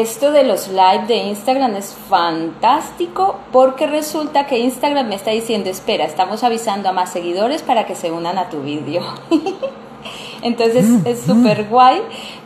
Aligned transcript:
esto 0.00 0.32
de 0.32 0.44
los 0.44 0.68
live 0.68 1.04
de 1.06 1.16
Instagram 1.16 1.76
es 1.76 1.94
fantástico 2.08 3.36
porque 3.52 3.86
resulta 3.86 4.46
que 4.46 4.58
Instagram 4.58 5.08
me 5.08 5.14
está 5.14 5.30
diciendo, 5.30 5.70
espera, 5.70 6.04
estamos 6.04 6.42
avisando 6.42 6.88
a 6.88 6.92
más 6.92 7.12
seguidores 7.12 7.62
para 7.62 7.86
que 7.86 7.94
se 7.94 8.10
unan 8.10 8.38
a 8.38 8.48
tu 8.48 8.62
vídeo. 8.62 9.02
Entonces 10.42 10.86
Mm, 10.86 11.06
es 11.06 11.20
súper 11.20 11.68
guay 11.68 12.00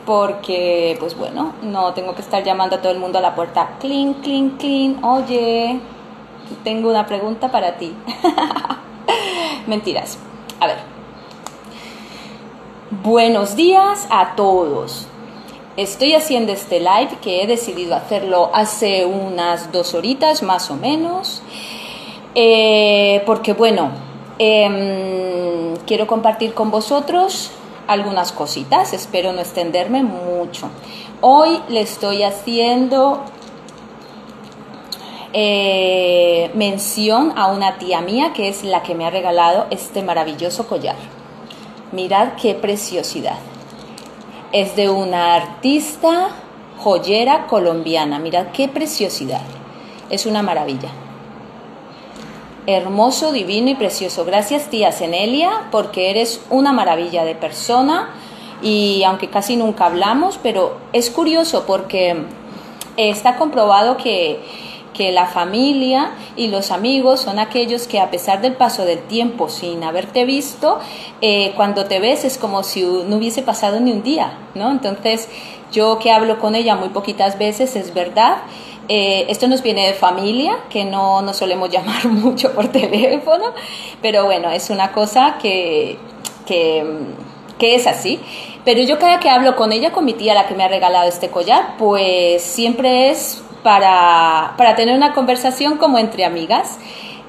porque, 0.05 0.97
pues 0.99 1.17
bueno, 1.17 1.55
no 1.63 1.95
tengo 1.95 2.15
que 2.15 2.23
estar 2.23 2.43
llamando 2.43 2.77
a 2.77 2.83
todo 2.83 2.93
el 2.93 2.99
mundo 2.99 3.19
a 3.19 3.23
la 3.23 3.35
puerta, 3.35 3.77
clean, 3.81 4.15
clean, 4.15 4.51
clean, 4.59 5.05
oye, 5.05 5.81
tengo 6.63 6.91
una 6.91 7.07
pregunta 7.07 7.51
para 7.51 7.77
ti. 7.77 7.95
Mentiras. 9.67 10.19
A 10.61 10.67
ver. 10.67 10.79
Buenos 13.03 13.57
días 13.57 14.07
a 14.11 14.35
todos. 14.35 15.09
Estoy 15.77 16.15
haciendo 16.15 16.53
este 16.53 16.79
live 16.79 17.19
que 17.21 17.43
he 17.43 17.49
decidido 17.49 17.97
hacerlo 17.97 18.49
hace 18.55 19.05
unas 19.07 19.73
dos 19.73 19.95
horitas 19.95 20.45
más 20.45 20.71
o 20.71 20.77
menos. 20.77 21.43
Eh, 22.37 23.25
porque 23.27 23.55
bueno, 23.55 23.91
em, 24.39 25.75
quiero 25.85 26.07
compartir 26.07 26.55
con 26.55 26.71
vosotros 26.71 27.51
algunas 27.89 28.31
cositas. 28.31 28.93
Espero 28.93 29.33
no 29.33 29.41
extenderme 29.41 30.05
mucho. 30.05 30.71
Hoy 31.21 31.61
le 31.69 31.81
estoy 31.81 32.23
haciendo 32.23 33.25
eh, 35.33 36.53
mención 36.55 37.33
a 37.35 37.49
una 37.49 37.79
tía 37.79 38.01
mía 38.01 38.33
que 38.33 38.49
es 38.49 38.63
la 38.63 38.85
que 38.85 38.95
me 38.95 39.07
ha 39.07 39.11
regalado 39.11 39.67
este 39.71 40.05
maravilloso 40.05 40.69
collar. 40.69 40.95
Mirad 41.91 42.35
qué 42.41 42.55
preciosidad. 42.55 43.39
Es 44.55 44.77
de 44.77 44.89
una 44.89 45.35
artista 45.35 46.29
joyera 46.79 47.49
colombiana. 47.49 48.21
Mirad 48.21 48.53
qué 48.53 48.69
preciosidad. 48.69 49.43
Es 50.11 50.27
una 50.27 50.43
maravilla. 50.43 50.91
Hermoso, 52.65 53.33
divino 53.33 53.71
y 53.71 53.75
precioso. 53.75 54.25
Gracias 54.25 54.71
tía 54.71 54.93
Cenelia 54.93 55.51
porque 55.73 56.09
eres 56.11 56.41
una 56.51 56.73
maravilla 56.73 57.25
de 57.25 57.35
persona 57.35 58.11
y 58.63 59.03
aunque 59.03 59.29
casi 59.29 59.57
nunca 59.57 59.87
hablamos, 59.87 60.39
pero 60.41 60.77
es 60.93 61.11
curioso 61.11 61.65
porque 61.67 62.23
está 62.97 63.35
comprobado 63.35 63.97
que, 63.97 64.39
que 64.95 65.13
la 65.13 65.27
familia 65.27 66.13
y 66.37 66.47
los 66.49 66.71
amigos 66.71 67.21
son 67.21 67.39
aquellos 67.39 67.87
que 67.87 68.01
a 68.01 68.11
pesar 68.11 68.41
del 68.41 68.55
paso 68.55 68.85
del 68.85 69.01
tiempo 69.01 69.49
sin 69.49 69.85
haberte 69.85 70.25
visto, 70.25 70.79
eh, 71.21 71.53
cuando 71.57 71.85
te 71.85 71.99
ves 72.01 72.25
es 72.25 72.39
como 72.39 72.63
si 72.63 72.83
no 72.83 73.17
hubiese 73.17 73.43
pasado 73.43 73.81
ni 73.81 73.93
un 73.93 74.03
día, 74.03 74.39
¿no? 74.55 74.71
Entonces 74.71 75.29
yo 75.73 75.99
que 75.99 76.13
hablo 76.13 76.39
con 76.39 76.55
ella 76.55 76.77
muy 76.77 76.89
poquitas 76.91 77.37
veces, 77.37 77.77
es 77.77 77.93
verdad. 77.93 78.39
Eh, 78.89 79.27
esto 79.29 79.49
nos 79.49 79.63
viene 79.63 79.87
de 79.87 79.95
familia, 79.95 80.59
que 80.71 80.85
no 80.85 81.21
nos 81.23 81.37
solemos 81.37 81.71
llamar 81.73 82.07
mucho 82.07 82.53
por 82.53 82.69
teléfono, 82.69 83.53
pero 84.01 84.25
bueno, 84.25 84.51
es 84.51 84.71
una 84.71 84.93
cosa 84.93 85.37
que, 85.43 85.99
que, 86.47 86.85
que 87.59 87.75
es 87.75 87.87
así. 87.87 88.21
Pero 88.65 88.81
yo 88.83 88.99
cada 88.99 89.21
que 89.21 89.29
hablo 89.29 89.57
con 89.57 89.73
ella, 89.73 89.93
con 89.93 90.07
mi 90.07 90.15
tía, 90.15 90.33
la 90.33 90.47
que 90.47 90.55
me 90.55 90.65
ha 90.65 90.69
regalado 90.69 91.07
este 91.07 91.29
collar, 91.29 91.77
pues 91.77 92.43
siempre 92.43 93.11
es 93.11 93.44
para, 93.65 94.55
para 94.57 94.77
tener 94.77 94.95
una 94.95 95.15
conversación 95.15 95.79
como 95.79 95.99
entre 95.99 96.25
amigas, 96.25 96.79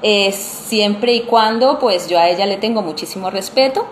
eh, 0.02 0.30
siempre 0.30 1.14
y 1.14 1.22
cuando 1.22 1.80
pues 1.80 2.08
yo 2.08 2.18
a 2.20 2.28
ella 2.28 2.46
le 2.46 2.58
tengo 2.58 2.82
muchísimo 2.82 3.30
respeto. 3.30 3.86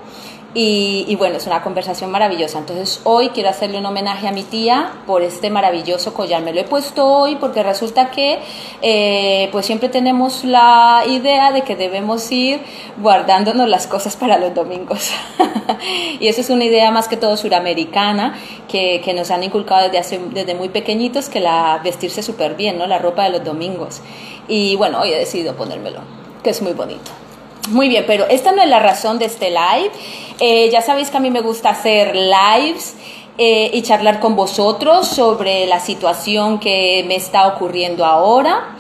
Y, 0.57 1.17
bueno, 1.17 1.39
es 1.39 1.47
una 1.49 1.63
conversación 1.63 2.13
maravillosa. 2.13 2.59
Entonces 2.59 3.01
hoy 3.03 3.31
quiero 3.31 3.49
hacerle 3.49 3.79
un 3.79 3.87
homenaje 3.87 4.29
a 4.29 4.33
mi 4.33 4.45
tía 4.45 4.93
por 5.05 5.23
este 5.23 5.51
maravilloso 5.51 6.15
collar. 6.15 6.43
Me 6.43 6.53
lo 6.53 6.61
he 6.61 6.65
puesto 6.65 7.05
hoy 7.05 7.35
porque 7.35 7.65
resulta 7.65 8.13
que 8.13 8.39
eh, 8.81 9.49
pues 9.51 9.67
siempre 9.67 9.89
tenemos 9.89 10.45
la 10.45 11.03
idea 11.09 11.51
de 11.51 11.63
que 11.63 11.75
debemos 11.75 12.31
ir 12.31 12.61
guardándonos 12.99 13.69
las 13.69 13.89
cosas 13.89 14.15
para 14.15 14.39
los 14.39 14.55
domingos. 14.55 15.11
y 16.21 16.29
eso 16.29 16.41
es 16.41 16.51
una 16.51 16.65
idea 16.65 16.93
más 16.93 17.09
que 17.09 17.17
todo 17.17 17.37
suramericana 17.37 18.39
que, 18.69 19.13
nos 19.15 19.33
han 19.33 19.43
inculcado 19.43 19.89
desde, 19.89 20.19
desde 20.19 20.55
muy 20.55 20.69
pequeñitos 20.69 21.29
que 21.29 21.41
la 21.41 21.81
vestirse 21.83 22.23
súper 22.23 22.55
bien, 22.55 22.79
¿no? 22.79 22.87
La 22.87 22.99
ropa 22.99 23.25
de 23.25 23.31
los 23.31 23.45
domingos. 23.45 24.03
Y 24.47 24.77
bueno, 24.77 25.01
hoy 25.01 25.13
he 25.13 25.19
decidido 25.19 25.57
ponérmelo, 25.57 26.01
que 26.45 26.51
es 26.51 26.63
muy 26.63 26.73
bonito. 26.75 27.24
Muy 27.71 27.89
bien, 27.89 28.05
pero 28.07 28.27
esta 28.29 28.53
no 28.53 28.63
es 28.63 28.69
la 28.69 28.79
razón 28.79 29.19
de 29.19 29.25
este 29.25 29.49
live. 29.51 29.91
Eh, 30.39 30.69
ya 30.71 30.83
sabéis 30.83 31.11
que 31.11 31.17
a 31.17 31.21
mí 31.21 31.31
me 31.31 31.41
gusta 31.41 31.71
hacer 31.71 32.15
lives 32.15 32.95
eh, 33.39 33.71
y 33.73 33.81
charlar 33.83 34.21
con 34.21 34.37
vosotros 34.37 35.09
sobre 35.09 35.67
la 35.67 35.81
situación 35.81 36.61
que 36.61 37.05
me 37.09 37.17
está 37.17 37.47
ocurriendo 37.47 38.05
ahora. 38.05 38.77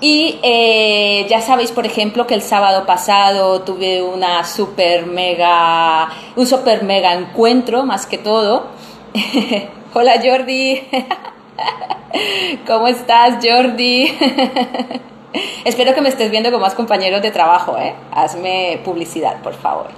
Y 0.00 0.38
eh, 0.42 1.26
ya 1.28 1.42
sabéis, 1.42 1.72
por 1.72 1.84
ejemplo, 1.84 2.26
que 2.26 2.34
el 2.34 2.42
sábado 2.42 2.86
pasado 2.86 3.60
tuve 3.60 4.02
una 4.02 4.44
super 4.44 5.06
mega, 5.06 6.08
un 6.34 6.46
super 6.46 6.82
mega 6.84 7.12
encuentro, 7.12 7.84
más 7.84 8.06
que 8.06 8.16
todo. 8.18 8.66
Hola 9.94 10.14
Jordi. 10.24 10.82
¿Cómo 12.66 12.88
estás, 12.88 13.44
Jordi? 13.44 14.10
Espero 15.64 15.94
que 15.94 16.00
me 16.00 16.08
estés 16.08 16.30
viendo 16.30 16.50
con 16.50 16.60
más 16.60 16.74
compañeros 16.74 17.22
de 17.22 17.30
trabajo, 17.30 17.78
¿eh? 17.78 17.94
Hazme 18.10 18.80
publicidad, 18.84 19.40
por 19.42 19.54
favor. 19.54 19.88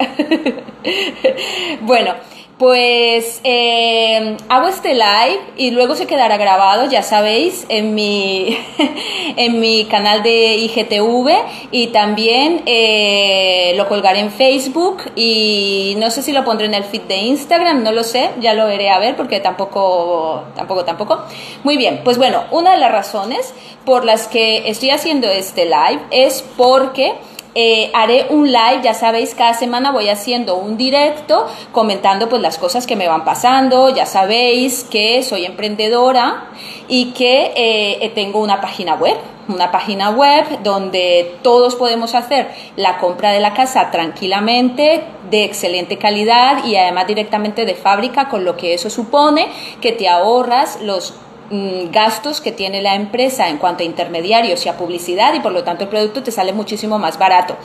bueno, 1.82 2.14
pues 2.58 3.40
eh, 3.42 4.36
hago 4.48 4.68
este 4.68 4.94
live 4.94 5.40
y 5.56 5.72
luego 5.72 5.96
se 5.96 6.06
quedará 6.06 6.36
grabado, 6.36 6.88
ya 6.88 7.02
sabéis, 7.02 7.66
en 7.68 7.94
mi, 7.94 8.56
en 9.36 9.58
mi 9.58 9.86
canal 9.86 10.22
de 10.22 10.56
IGTV 10.56 11.30
y 11.72 11.88
también 11.88 12.62
eh, 12.66 13.72
lo 13.76 13.88
colgaré 13.88 14.20
en 14.20 14.30
Facebook 14.30 15.02
y 15.16 15.96
no 15.98 16.10
sé 16.10 16.22
si 16.22 16.32
lo 16.32 16.44
pondré 16.44 16.66
en 16.66 16.74
el 16.74 16.84
feed 16.84 17.02
de 17.02 17.16
Instagram, 17.16 17.82
no 17.82 17.90
lo 17.90 18.04
sé, 18.04 18.30
ya 18.40 18.54
lo 18.54 18.66
veré 18.66 18.90
a 18.90 19.00
ver 19.00 19.16
porque 19.16 19.40
tampoco, 19.40 20.44
tampoco, 20.54 20.84
tampoco. 20.84 21.24
Muy 21.64 21.76
bien, 21.76 22.02
pues 22.04 22.18
bueno, 22.18 22.44
una 22.52 22.72
de 22.72 22.78
las 22.78 22.92
razones 22.92 23.52
por 23.84 24.04
las 24.04 24.28
que 24.28 24.68
estoy 24.68 24.90
haciendo 24.90 25.28
este 25.28 25.64
live 25.64 26.00
es 26.10 26.44
porque... 26.56 27.14
Eh, 27.56 27.90
haré 27.94 28.26
un 28.30 28.50
live, 28.50 28.80
ya 28.82 28.94
sabéis, 28.94 29.32
cada 29.34 29.54
semana 29.54 29.92
voy 29.92 30.08
haciendo 30.08 30.56
un 30.56 30.76
directo 30.76 31.46
comentando 31.70 32.28
pues 32.28 32.42
las 32.42 32.58
cosas 32.58 32.84
que 32.84 32.96
me 32.96 33.06
van 33.06 33.24
pasando, 33.24 33.90
ya 33.90 34.06
sabéis 34.06 34.82
que 34.82 35.22
soy 35.22 35.44
emprendedora 35.44 36.48
y 36.88 37.12
que 37.12 37.52
eh, 37.54 38.10
tengo 38.16 38.40
una 38.40 38.60
página 38.60 38.94
web, 38.94 39.16
una 39.46 39.70
página 39.70 40.10
web 40.10 40.62
donde 40.64 41.36
todos 41.42 41.76
podemos 41.76 42.16
hacer 42.16 42.48
la 42.74 42.98
compra 42.98 43.30
de 43.30 43.38
la 43.38 43.54
casa 43.54 43.90
tranquilamente, 43.92 45.04
de 45.30 45.44
excelente 45.44 45.96
calidad 45.96 46.64
y 46.64 46.74
además 46.74 47.06
directamente 47.06 47.64
de 47.64 47.76
fábrica, 47.76 48.28
con 48.28 48.44
lo 48.44 48.56
que 48.56 48.74
eso 48.74 48.90
supone 48.90 49.46
que 49.80 49.92
te 49.92 50.08
ahorras 50.08 50.80
los 50.82 51.14
gastos 51.50 52.40
que 52.40 52.52
tiene 52.52 52.82
la 52.82 52.94
empresa 52.94 53.48
en 53.48 53.58
cuanto 53.58 53.82
a 53.82 53.86
intermediarios 53.86 54.64
y 54.64 54.68
a 54.68 54.76
publicidad 54.76 55.34
y 55.34 55.40
por 55.40 55.52
lo 55.52 55.62
tanto 55.62 55.84
el 55.84 55.90
producto 55.90 56.22
te 56.22 56.32
sale 56.32 56.52
muchísimo 56.52 56.98
más 56.98 57.18
barato, 57.18 57.56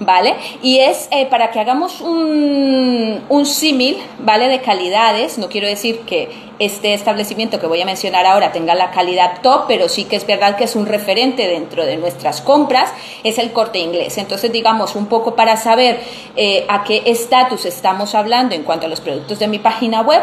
¿vale? 0.00 0.34
Y 0.62 0.78
es 0.78 1.08
eh, 1.10 1.26
para 1.26 1.50
que 1.50 1.60
hagamos 1.60 2.00
un, 2.00 3.20
un 3.28 3.46
símil, 3.46 3.98
¿vale? 4.18 4.48
De 4.48 4.60
calidades, 4.60 5.38
no 5.38 5.48
quiero 5.48 5.68
decir 5.68 6.00
que 6.00 6.48
este 6.58 6.92
establecimiento 6.94 7.60
que 7.60 7.66
voy 7.66 7.80
a 7.80 7.84
mencionar 7.84 8.26
ahora 8.26 8.52
tenga 8.52 8.74
la 8.74 8.90
calidad 8.90 9.40
top, 9.42 9.64
pero 9.68 9.88
sí 9.88 10.04
que 10.04 10.16
es 10.16 10.26
verdad 10.26 10.56
que 10.56 10.64
es 10.64 10.74
un 10.74 10.86
referente 10.86 11.46
dentro 11.46 11.86
de 11.86 11.96
nuestras 11.96 12.40
compras, 12.40 12.92
es 13.22 13.38
el 13.38 13.52
corte 13.52 13.78
inglés. 13.78 14.18
Entonces, 14.18 14.50
digamos, 14.50 14.96
un 14.96 15.06
poco 15.06 15.36
para 15.36 15.56
saber 15.56 16.00
eh, 16.36 16.66
a 16.68 16.82
qué 16.84 17.02
estatus 17.06 17.64
estamos 17.64 18.14
hablando 18.14 18.54
en 18.54 18.64
cuanto 18.64 18.86
a 18.86 18.88
los 18.88 19.00
productos 19.00 19.38
de 19.38 19.46
mi 19.46 19.58
página 19.58 20.00
web, 20.00 20.22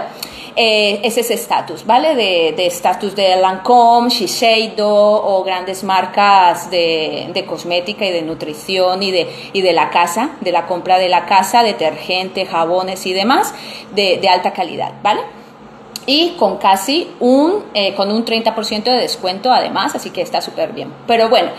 eh, 0.56 1.02
es 1.04 1.18
ese 1.18 1.34
estatus, 1.34 1.86
¿vale? 1.86 2.16
De 2.16 2.66
estatus 2.66 3.16
de 3.16 3.36
Lancome, 3.36 4.10
Shiseido 4.10 4.88
o 4.88 5.44
grandes 5.44 5.84
marcas 5.84 6.70
de, 6.72 7.30
de, 7.34 7.46
cosmética 7.46 8.06
y 8.06 8.12
de 8.12 8.22
nutrición 8.22 9.04
y 9.04 9.12
de, 9.12 9.52
y 9.54 9.62
de 9.62 9.74
la 9.74 9.90
casa, 9.90 10.32
de 10.42 10.52
la 10.52 10.66
compra 10.66 10.98
de 10.98 11.10
la 11.10 11.26
casa, 11.26 11.64
detergente, 11.64 12.46
jabones 12.46 13.06
y 13.06 13.14
demás, 13.14 13.54
de, 13.94 14.18
de 14.18 14.30
alta 14.30 14.54
calidad, 14.54 14.94
¿vale? 15.04 15.22
y 16.06 16.36
con 16.38 16.58
casi 16.58 17.10
un, 17.20 17.64
eh, 17.74 17.96
con 17.96 18.12
un 18.12 18.26
30% 18.26 18.84
de 18.84 18.92
descuento 18.92 19.52
además, 19.52 19.96
así 19.96 20.12
que 20.12 20.22
está 20.22 20.42
súper 20.42 20.74
bien. 20.74 20.94
Pero 21.08 21.30
bueno, 21.30 21.50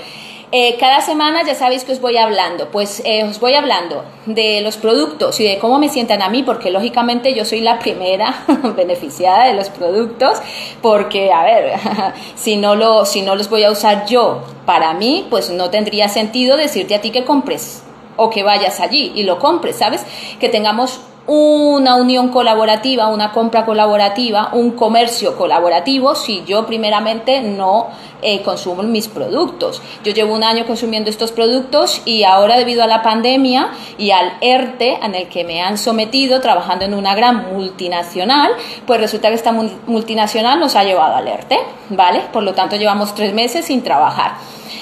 eh, 0.59 0.79
cada 0.81 1.03
semana 1.03 1.43
ya 1.45 1.55
sabéis 1.55 1.85
que 1.85 1.93
os 1.93 2.01
voy 2.01 2.17
hablando, 2.17 2.71
pues 2.71 3.03
eh, 3.05 3.25
os 3.25 3.39
voy 3.41 3.53
hablando 3.53 4.07
de 4.25 4.63
los 4.63 4.79
productos 4.79 5.39
y 5.39 5.45
de 5.45 5.59
cómo 5.59 5.79
me 5.79 5.91
sientan 5.91 6.23
a 6.23 6.31
mí, 6.31 6.43
porque 6.43 6.71
lógicamente 6.71 7.35
yo 7.35 7.45
soy 7.45 7.61
la 7.61 7.79
primera 7.79 8.43
beneficiada 8.75 9.49
de 9.49 9.53
los 9.53 9.69
productos, 9.69 10.39
porque 10.81 11.31
a 11.31 11.43
ver, 11.43 11.79
si 12.37 12.57
no, 12.57 12.75
lo, 12.75 13.05
si 13.05 13.21
no 13.21 13.35
los 13.35 13.51
voy 13.51 13.65
a 13.65 13.71
usar 13.71 14.07
yo 14.07 14.45
para 14.65 14.95
mí, 14.95 15.27
pues 15.29 15.51
no 15.51 15.69
tendría 15.69 16.09
sentido 16.09 16.57
decirte 16.57 16.95
a 16.95 17.03
ti 17.03 17.11
que 17.11 17.27
compres 17.27 17.83
o 18.17 18.31
que 18.31 18.43
vayas 18.43 18.81
allí 18.81 19.13
y 19.15 19.25
lo 19.25 19.39
compres, 19.39 19.77
¿sabes? 19.77 20.07
Que 20.41 20.49
tengamos 20.49 21.01
una 21.27 21.97
unión 21.97 22.29
colaborativa, 22.29 23.09
una 23.09 23.33
compra 23.33 23.65
colaborativa, 23.65 24.51
un 24.53 24.73
comercio 24.73 25.37
colaborativo 25.37 26.15
si 26.15 26.45
yo 26.45 26.67
primeramente 26.67 27.41
no 27.43 27.89
eh, 28.23 28.43
consumo 28.43 28.83
mis 28.83 29.09
productos. 29.09 29.83
Yo 30.05 30.13
llevo 30.13 30.35
un 30.35 30.45
año 30.45 30.67
consumiendo 30.67 31.11
estos 31.11 31.33
productos 31.33 32.01
y 32.05 32.23
ahora 32.23 32.57
debido 32.57 32.83
a 32.83 32.87
la 32.87 33.03
pandemia 33.03 33.71
y 33.99 34.13
al 34.13 34.35
ERTE 34.41 34.99
en 35.03 35.15
el 35.15 35.29
que 35.29 35.45
me 35.45 35.63
han 35.63 35.79
sometido 35.79 36.41
trabajando 36.41 36.85
en 36.85 36.95
una 36.95 37.15
gran 37.15 37.53
multinacional, 37.53 38.53
pues 38.87 39.01
resulta 39.01 39.29
que 39.29 39.35
esta 39.35 39.53
multinacional 39.53 40.61
nos 40.61 40.77
ha 40.77 40.85
llevado 40.85 41.17
al 41.17 41.27
ERTE, 41.27 41.59
¿vale? 41.91 42.23
Por 42.33 42.45
lo 42.45 42.55
tanto 42.55 42.77
llevamos 42.77 43.15
tres 43.15 43.35
meses 43.35 43.67
sin 43.67 43.83
trabajar. 43.83 44.35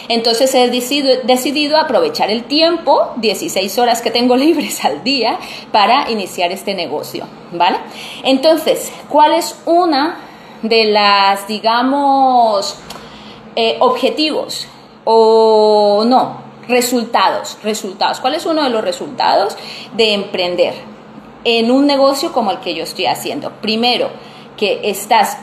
Entonces 0.08 0.54
he 0.54 0.68
decidido, 0.68 1.78
aprovechar 1.78 2.30
el 2.30 2.44
tiempo, 2.44 3.12
16 3.16 3.78
horas 3.78 4.02
que 4.02 4.10
tengo 4.10 4.36
libres 4.46 4.84
al 4.84 5.02
día, 5.04 5.38
para 5.72 6.10
iniciar 6.10 6.52
este 6.52 6.74
negocio, 6.74 7.26
¿vale? 7.52 7.78
Entonces, 8.22 8.92
¿cuál 9.08 9.34
es 9.34 9.56
una 9.64 10.18
de 10.62 10.86
las, 10.86 11.46
digamos, 11.46 12.76
eh, 13.56 13.76
objetivos 13.80 14.66
o 15.04 16.04
no, 16.06 16.38
resultados, 16.68 17.58
resultados. 17.62 18.20
¿Cuál 18.20 18.34
es 18.34 18.46
uno 18.46 18.62
de 18.62 18.70
los 18.70 18.82
resultados 18.82 19.56
de 19.96 20.14
emprender 20.14 20.74
en 21.44 21.70
un 21.70 21.86
negocio 21.86 22.32
como 22.32 22.50
el 22.50 22.60
que 22.60 22.74
yo 22.74 22.84
estoy 22.84 23.06
haciendo? 23.06 23.50
Primero, 23.60 24.08
que 24.56 24.80
estás 24.84 25.38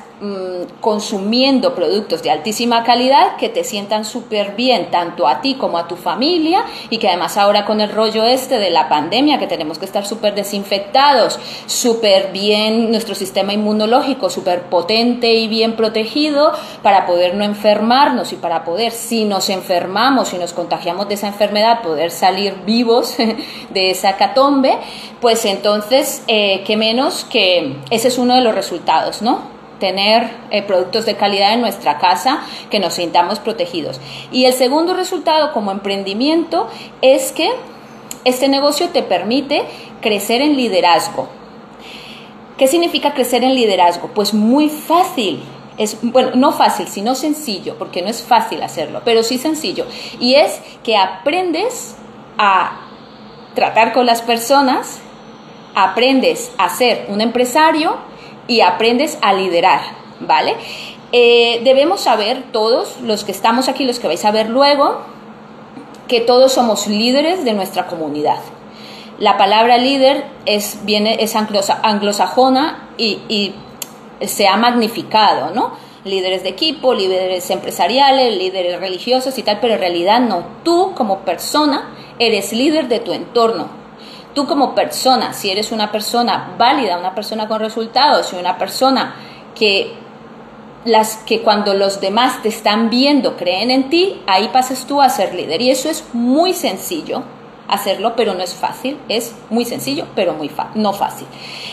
consumiendo 0.82 1.74
productos 1.74 2.22
de 2.22 2.30
altísima 2.30 2.84
calidad 2.84 3.38
que 3.38 3.50
te 3.50 3.64
sientan 3.64 4.06
súper 4.06 4.56
bien 4.56 4.92
tanto 4.92 5.28
a 5.28 5.42
ti 5.42 5.56
como 5.56 5.80
a 5.80 5.88
tu 5.88 5.96
familia 5.96 6.64
y 6.92 7.00
que 7.00 7.08
además 7.08 7.38
ahora 7.38 7.66
con 7.66 7.82
el 7.82 7.92
rollo 7.92 8.24
este 8.24 8.60
de 8.60 8.70
la 8.70 8.88
pandemia 8.88 9.40
que 9.40 9.48
tenemos 9.48 9.80
que 9.80 9.86
estar 9.86 10.06
súper 10.06 10.36
desinfectados, 10.36 11.40
súper 11.66 12.32
bien 12.32 12.92
nuestro 12.92 13.16
sistema 13.16 13.54
inmunológico, 13.54 14.30
súper 14.30 14.64
potente 14.64 15.34
y 15.34 15.48
bien 15.48 15.76
protegido 15.76 16.52
para 16.84 17.08
poder 17.08 17.34
no 17.34 17.44
enfermarnos 17.44 18.32
y 18.32 18.36
para 18.36 18.64
poder, 18.64 18.92
si 18.92 19.26
nos 19.26 19.50
enfermamos 19.50 20.34
y 20.34 20.38
nos 20.38 20.54
contagiamos 20.54 21.08
de 21.08 21.16
esa 21.16 21.28
enfermedad, 21.28 21.82
poder 21.82 22.12
salir 22.12 22.56
vivos 22.66 23.16
de 23.70 23.90
esa 23.90 24.18
catombe, 24.18 24.78
pues 25.20 25.46
entonces, 25.46 26.24
eh, 26.28 26.64
qué 26.66 26.78
menos 26.78 27.26
que 27.26 27.78
ese 27.90 28.10
es 28.10 28.18
uno 28.20 28.36
de 28.36 28.42
los 28.42 28.54
resultados, 28.54 29.24
¿no? 29.24 29.61
Tener 29.82 30.30
eh, 30.52 30.62
productos 30.62 31.06
de 31.06 31.16
calidad 31.16 31.54
en 31.54 31.60
nuestra 31.60 31.98
casa, 31.98 32.46
que 32.70 32.80
nos 32.80 32.94
sintamos 32.94 33.40
protegidos. 33.40 34.00
Y 34.32 34.46
el 34.46 34.54
segundo 34.54 34.94
resultado 34.94 35.52
como 35.52 35.72
emprendimiento 35.72 36.70
es 37.02 37.32
que 37.34 37.50
este 38.24 38.48
negocio 38.48 38.90
te 38.90 39.02
permite 39.02 39.64
crecer 40.00 40.42
en 40.42 40.56
liderazgo. 40.56 41.28
¿Qué 42.58 42.68
significa 42.68 43.16
crecer 43.16 43.44
en 43.44 43.56
liderazgo? 43.56 44.10
Pues 44.14 44.36
muy 44.36 44.70
fácil. 44.70 45.44
Es, 45.80 45.98
bueno, 46.04 46.32
no 46.36 46.52
fácil, 46.52 46.88
sino 46.88 47.16
sencillo, 47.16 47.76
porque 47.80 48.04
no 48.04 48.10
es 48.10 48.22
fácil 48.22 48.62
hacerlo, 48.62 49.02
pero 49.04 49.24
sí 49.24 49.40
sencillo. 49.40 49.88
Y 50.20 50.36
es 50.36 50.62
que 50.84 50.96
aprendes 50.96 51.96
a 52.38 52.82
tratar 53.56 53.94
con 53.94 54.06
las 54.06 54.22
personas, 54.22 55.00
aprendes 55.74 56.52
a 56.60 56.70
ser 56.70 57.08
un 57.10 57.20
empresario, 57.20 58.11
y 58.52 58.60
aprendes 58.60 59.18
a 59.22 59.32
liderar, 59.32 59.80
¿vale? 60.20 60.58
Eh, 61.14 61.62
debemos 61.64 62.02
saber 62.02 62.44
todos, 62.52 63.00
los 63.02 63.24
que 63.24 63.32
estamos 63.32 63.70
aquí, 63.70 63.86
los 63.86 63.98
que 63.98 64.08
vais 64.08 64.26
a 64.26 64.32
ver 64.32 64.50
luego, 64.50 65.00
que 66.10 66.20
todos 66.20 66.52
somos 66.52 66.86
líderes 66.88 67.46
de 67.46 67.54
nuestra 67.54 67.88
comunidad. 67.88 68.40
La 69.20 69.38
palabra 69.38 69.78
líder 69.78 70.26
es, 70.46 70.80
viene, 70.84 71.24
es 71.24 71.38
anglosajona 71.38 72.90
y, 72.98 73.20
y 73.30 73.56
se 74.20 74.50
ha 74.50 74.58
magnificado, 74.58 75.56
¿no? 75.56 75.72
Líderes 76.04 76.44
de 76.44 76.50
equipo, 76.50 76.94
líderes 76.94 77.50
empresariales, 77.52 78.36
líderes 78.36 78.82
religiosos 78.82 79.38
y 79.38 79.44
tal, 79.44 79.60
pero 79.62 79.76
en 79.76 79.80
realidad 79.80 80.20
no. 80.20 80.44
Tú 80.66 80.92
como 80.94 81.20
persona 81.20 81.90
eres 82.20 82.52
líder 82.52 82.90
de 82.90 83.00
tu 83.00 83.14
entorno, 83.14 83.81
Tú 84.34 84.48
como 84.48 84.74
persona, 84.74 85.34
si 85.34 85.50
eres 85.52 85.72
una 85.72 85.92
persona 85.92 86.56
válida, 86.58 86.98
una 86.98 87.14
persona 87.14 87.48
con 87.48 87.60
resultados 87.60 88.32
y 88.34 88.38
una 88.38 88.58
persona 88.58 89.16
que 89.56 89.94
las 90.86 91.18
que 91.18 91.42
cuando 91.42 91.74
los 91.74 92.02
demás 92.02 92.42
te 92.42 92.50
están 92.50 92.90
viendo 92.90 93.38
creen 93.38 93.72
en 93.72 93.90
ti, 93.90 94.22
ahí 94.28 94.50
pasas 94.52 94.86
tú 94.86 95.02
a 95.02 95.10
ser 95.10 95.34
líder. 95.34 95.62
Y 95.62 95.70
eso 95.70 95.90
es 95.90 96.06
muy 96.14 96.54
sencillo 96.54 97.24
hacerlo, 97.68 98.14
pero 98.16 98.34
no 98.34 98.44
es 98.44 98.54
fácil. 98.54 99.00
Es 99.08 99.36
muy 99.50 99.66
sencillo, 99.66 100.06
pero 100.16 100.34
muy 100.34 100.50
no 100.76 100.94
fácil. 100.94 101.28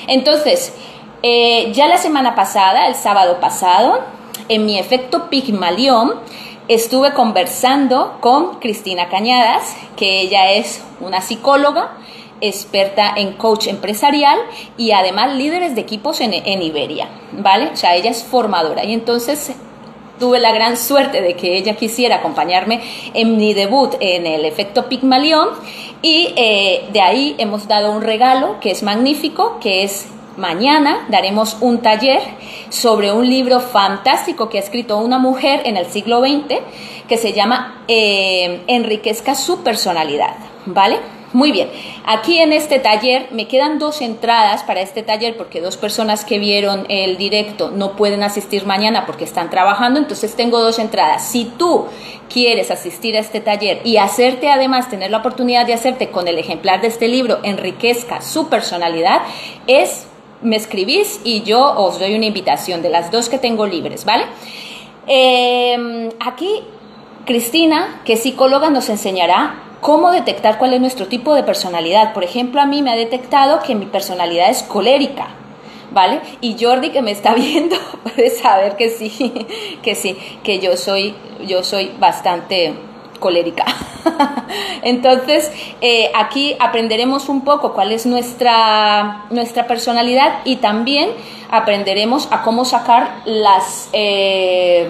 Entonces, 0.06 0.74
eh, 1.22 1.72
ya 1.72 1.88
la 1.88 1.98
semana 1.98 2.34
pasada, 2.34 2.86
el 2.86 2.94
sábado 2.94 3.40
pasado, 3.40 4.00
en 4.48 4.66
mi 4.66 4.78
efecto 4.78 5.28
Pigmalión, 5.30 6.14
estuve 6.68 7.12
conversando 7.14 8.18
con 8.20 8.60
Cristina 8.60 9.08
Cañadas, 9.08 9.74
que 9.96 10.20
ella 10.20 10.52
es 10.52 10.82
una 11.00 11.20
psicóloga 11.20 11.96
experta 12.40 13.12
en 13.16 13.32
coach 13.32 13.66
empresarial 13.66 14.38
y 14.76 14.92
además 14.92 15.36
líderes 15.36 15.74
de 15.74 15.80
equipos 15.80 16.20
en, 16.20 16.62
Iberia, 16.62 17.08
¿vale? 17.32 17.70
O 17.72 17.76
sea, 17.76 17.94
ella 17.94 18.10
es 18.10 18.22
formadora 18.22 18.84
y 18.84 18.92
entonces 18.92 19.52
tuve 20.18 20.40
la 20.40 20.52
gran 20.52 20.76
suerte 20.76 21.22
de 21.22 21.34
que 21.34 21.56
ella 21.56 21.76
quisiera 21.76 22.16
acompañarme 22.16 22.80
en 23.14 23.36
mi 23.36 23.54
debut 23.54 23.94
en 24.00 24.26
el 24.26 24.44
efecto 24.44 24.88
Pigmalión 24.88 25.48
y 26.02 26.32
eh, 26.36 26.88
de 26.92 27.00
ahí 27.00 27.34
hemos 27.38 27.68
dado 27.68 27.92
un 27.92 28.02
regalo 28.02 28.58
que 28.60 28.70
es 28.70 28.82
magnífico, 28.82 29.58
que 29.60 29.84
es 29.84 30.08
mañana 30.36 31.06
daremos 31.08 31.56
un 31.60 31.78
taller 31.78 32.22
sobre 32.70 33.12
un 33.12 33.28
libro 33.28 33.60
fantástico 33.60 34.48
que 34.48 34.58
ha 34.58 34.60
escrito 34.60 34.98
una 34.98 35.18
mujer 35.18 35.62
en 35.64 35.76
el 35.76 35.86
siglo 35.86 36.20
XX 36.20 36.60
que 37.08 37.16
se 37.16 37.32
llama 37.32 37.84
eh, 37.88 38.62
Enriquezca 38.66 39.34
su 39.34 39.62
personalidad, 39.62 40.36
¿vale? 40.66 40.98
Muy 41.34 41.52
bien, 41.52 41.68
aquí 42.06 42.38
en 42.38 42.54
este 42.54 42.78
taller 42.78 43.28
me 43.32 43.46
quedan 43.48 43.78
dos 43.78 44.00
entradas 44.00 44.62
para 44.62 44.80
este 44.80 45.02
taller 45.02 45.36
porque 45.36 45.60
dos 45.60 45.76
personas 45.76 46.24
que 46.24 46.38
vieron 46.38 46.86
el 46.88 47.18
directo 47.18 47.70
no 47.70 47.96
pueden 47.96 48.22
asistir 48.22 48.64
mañana 48.64 49.04
porque 49.04 49.24
están 49.24 49.50
trabajando, 49.50 50.00
entonces 50.00 50.34
tengo 50.36 50.58
dos 50.60 50.78
entradas. 50.78 51.28
Si 51.28 51.44
tú 51.44 51.84
quieres 52.32 52.70
asistir 52.70 53.14
a 53.14 53.20
este 53.20 53.40
taller 53.40 53.82
y 53.84 53.98
hacerte 53.98 54.48
además, 54.48 54.88
tener 54.88 55.10
la 55.10 55.18
oportunidad 55.18 55.66
de 55.66 55.74
hacerte 55.74 56.08
con 56.08 56.28
el 56.28 56.38
ejemplar 56.38 56.80
de 56.80 56.88
este 56.88 57.08
libro, 57.08 57.40
enriquezca 57.42 58.22
su 58.22 58.48
personalidad, 58.48 59.20
es, 59.66 60.06
me 60.40 60.56
escribís 60.56 61.20
y 61.24 61.42
yo 61.42 61.60
os 61.60 61.98
doy 61.98 62.14
una 62.14 62.24
invitación 62.24 62.80
de 62.80 62.88
las 62.88 63.10
dos 63.10 63.28
que 63.28 63.36
tengo 63.36 63.66
libres, 63.66 64.06
¿vale? 64.06 64.24
Em, 65.06 66.08
aquí 66.20 66.62
Cristina, 67.26 68.00
que 68.06 68.14
es 68.14 68.22
psicóloga, 68.22 68.70
nos 68.70 68.88
enseñará 68.88 69.67
cómo 69.80 70.10
detectar 70.10 70.58
cuál 70.58 70.74
es 70.74 70.80
nuestro 70.80 71.06
tipo 71.06 71.34
de 71.34 71.42
personalidad. 71.42 72.12
Por 72.12 72.24
ejemplo, 72.24 72.60
a 72.60 72.66
mí 72.66 72.82
me 72.82 72.92
ha 72.92 72.96
detectado 72.96 73.60
que 73.60 73.74
mi 73.74 73.86
personalidad 73.86 74.50
es 74.50 74.62
colérica. 74.62 75.28
¿Vale? 75.90 76.20
Y 76.42 76.56
Jordi 76.60 76.90
que 76.90 77.00
me 77.00 77.12
está 77.12 77.34
viendo 77.34 77.76
puede 78.02 78.30
saber 78.30 78.76
que 78.76 78.90
sí, 78.90 79.46
que 79.82 79.94
sí, 79.94 80.18
que 80.42 80.58
yo 80.58 80.76
soy, 80.76 81.14
yo 81.46 81.64
soy 81.64 81.92
bastante 81.98 82.74
colérica. 83.18 83.64
Entonces, 84.82 85.50
eh, 85.80 86.10
aquí 86.14 86.56
aprenderemos 86.60 87.28
un 87.28 87.42
poco 87.42 87.72
cuál 87.72 87.92
es 87.92 88.04
nuestra, 88.04 89.24
nuestra 89.30 89.66
personalidad 89.66 90.40
y 90.44 90.56
también 90.56 91.10
aprenderemos 91.50 92.28
a 92.30 92.42
cómo 92.42 92.66
sacar 92.66 93.22
las, 93.24 93.88
eh, 93.94 94.88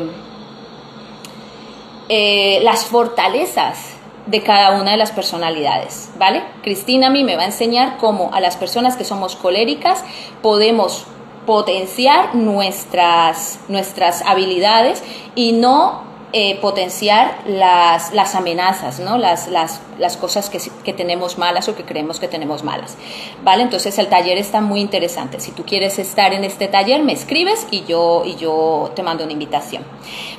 eh, 2.09 2.59
las 2.63 2.85
fortalezas 2.85 3.98
de 4.29 4.43
cada 4.43 4.81
una 4.81 4.91
de 4.91 4.97
las 4.99 5.11
personalidades, 5.11 6.11
¿vale? 6.19 6.43
Cristina 6.63 7.07
a 7.07 7.11
mí 7.11 7.25
me 7.25 7.37
va 7.37 7.43
a 7.43 7.47
enseñar 7.47 7.97
cómo 7.97 8.31
a 8.33 8.41
las 8.41 8.57
personas 8.57 8.97
que 8.97 9.05
somos 9.05 9.37
coléricas 9.37 10.05
podemos 10.43 11.07
potenciar 11.47 12.35
nuestras, 12.35 13.59
nuestras 13.69 14.21
habilidades 14.23 15.03
y 15.35 15.53
no 15.53 16.07
eh, 16.35 16.59
potenciar 16.61 17.39
las, 17.47 18.13
las, 18.13 18.35
amenazas, 18.35 19.01
¿no? 19.01 19.17
las, 19.17 19.49
las, 19.49 19.81
las 19.99 20.19
cosas 20.19 20.51
que, 20.51 20.61
que, 20.85 20.93
tenemos 20.93 21.39
malas 21.39 21.67
o 21.71 21.75
que 21.75 21.85
creemos 21.85 22.21
que 22.21 22.29
tenemos 22.29 22.65
malas. 22.65 22.99
¿vale? 23.43 23.63
Entonces 23.63 23.99
el 23.99 24.09
taller 24.09 24.37
está 24.37 24.61
muy 24.61 24.81
interesante. 24.81 25.41
Si 25.41 25.53
tú 25.53 25.65
quieres 25.65 25.99
estar 25.99 26.35
en 26.35 26.45
este 26.45 26.69
taller, 26.69 27.03
me 27.03 27.15
escribes 27.15 27.67
y 27.71 27.85
yo, 27.85 28.25
y 28.27 28.37
yo 28.37 28.93
te 28.95 29.03
mando 29.03 29.25
una 29.25 29.33
invitación. 29.33 29.85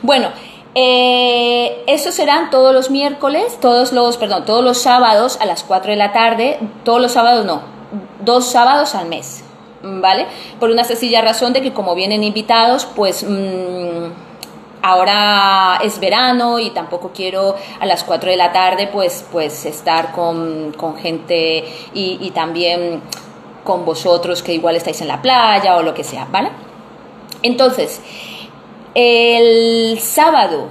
Bueno, 0.03 0.29
eh, 0.75 1.83
esos 1.87 2.13
serán 2.13 2.49
todos 2.51 2.73
los 2.73 2.91
miércoles, 2.91 3.59
todos 3.59 3.91
los, 3.91 4.17
perdón, 4.17 4.45
todos 4.45 4.63
los 4.63 4.81
sábados 4.81 5.37
a 5.41 5.45
las 5.45 5.63
4 5.63 5.91
de 5.91 5.97
la 5.97 6.11
tarde, 6.11 6.59
todos 6.83 7.01
los 7.01 7.11
sábados 7.11 7.45
no, 7.45 7.61
dos 8.23 8.45
sábados 8.51 8.93
al 8.93 9.07
mes, 9.07 9.43
¿vale? 9.81 10.27
Por 10.59 10.69
una 10.69 10.83
sencilla 10.83 11.21
razón 11.21 11.53
de 11.53 11.61
que 11.61 11.73
como 11.73 11.95
vienen 11.95 12.23
invitados, 12.23 12.85
pues 12.85 13.25
mm, 13.27 14.11
ahora 14.83 15.79
es 15.83 15.99
verano 15.99 16.59
y 16.59 16.69
tampoco 16.69 17.11
quiero 17.15 17.55
a 17.79 17.85
las 17.87 18.03
4 18.03 18.29
de 18.29 18.37
la 18.37 18.51
tarde 18.51 18.87
pues, 18.87 19.25
pues 19.31 19.65
estar 19.65 20.11
con, 20.11 20.73
gente 21.01 21.65
y, 21.93 22.19
y 22.21 22.31
también 22.31 23.01
con 23.63 23.85
vosotros 23.85 24.43
que 24.43 24.53
igual 24.53 24.75
estáis 24.75 25.01
en 25.01 25.07
la 25.07 25.21
playa 25.21 25.77
o 25.77 25.81
lo 25.81 25.95
que 25.95 26.03
sea, 26.03 26.25
¿vale? 26.31 26.49
Entonces, 27.41 28.01
el 28.95 29.99
sábado 29.99 30.67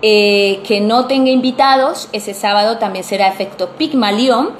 eh, 0.00 0.60
que 0.64 0.80
no 0.80 1.06
tenga 1.06 1.30
invitados, 1.30 2.08
ese 2.12 2.32
sábado 2.32 2.78
también 2.78 3.04
será 3.04 3.28
efecto 3.28 3.70
Pigmalión, 3.70 4.50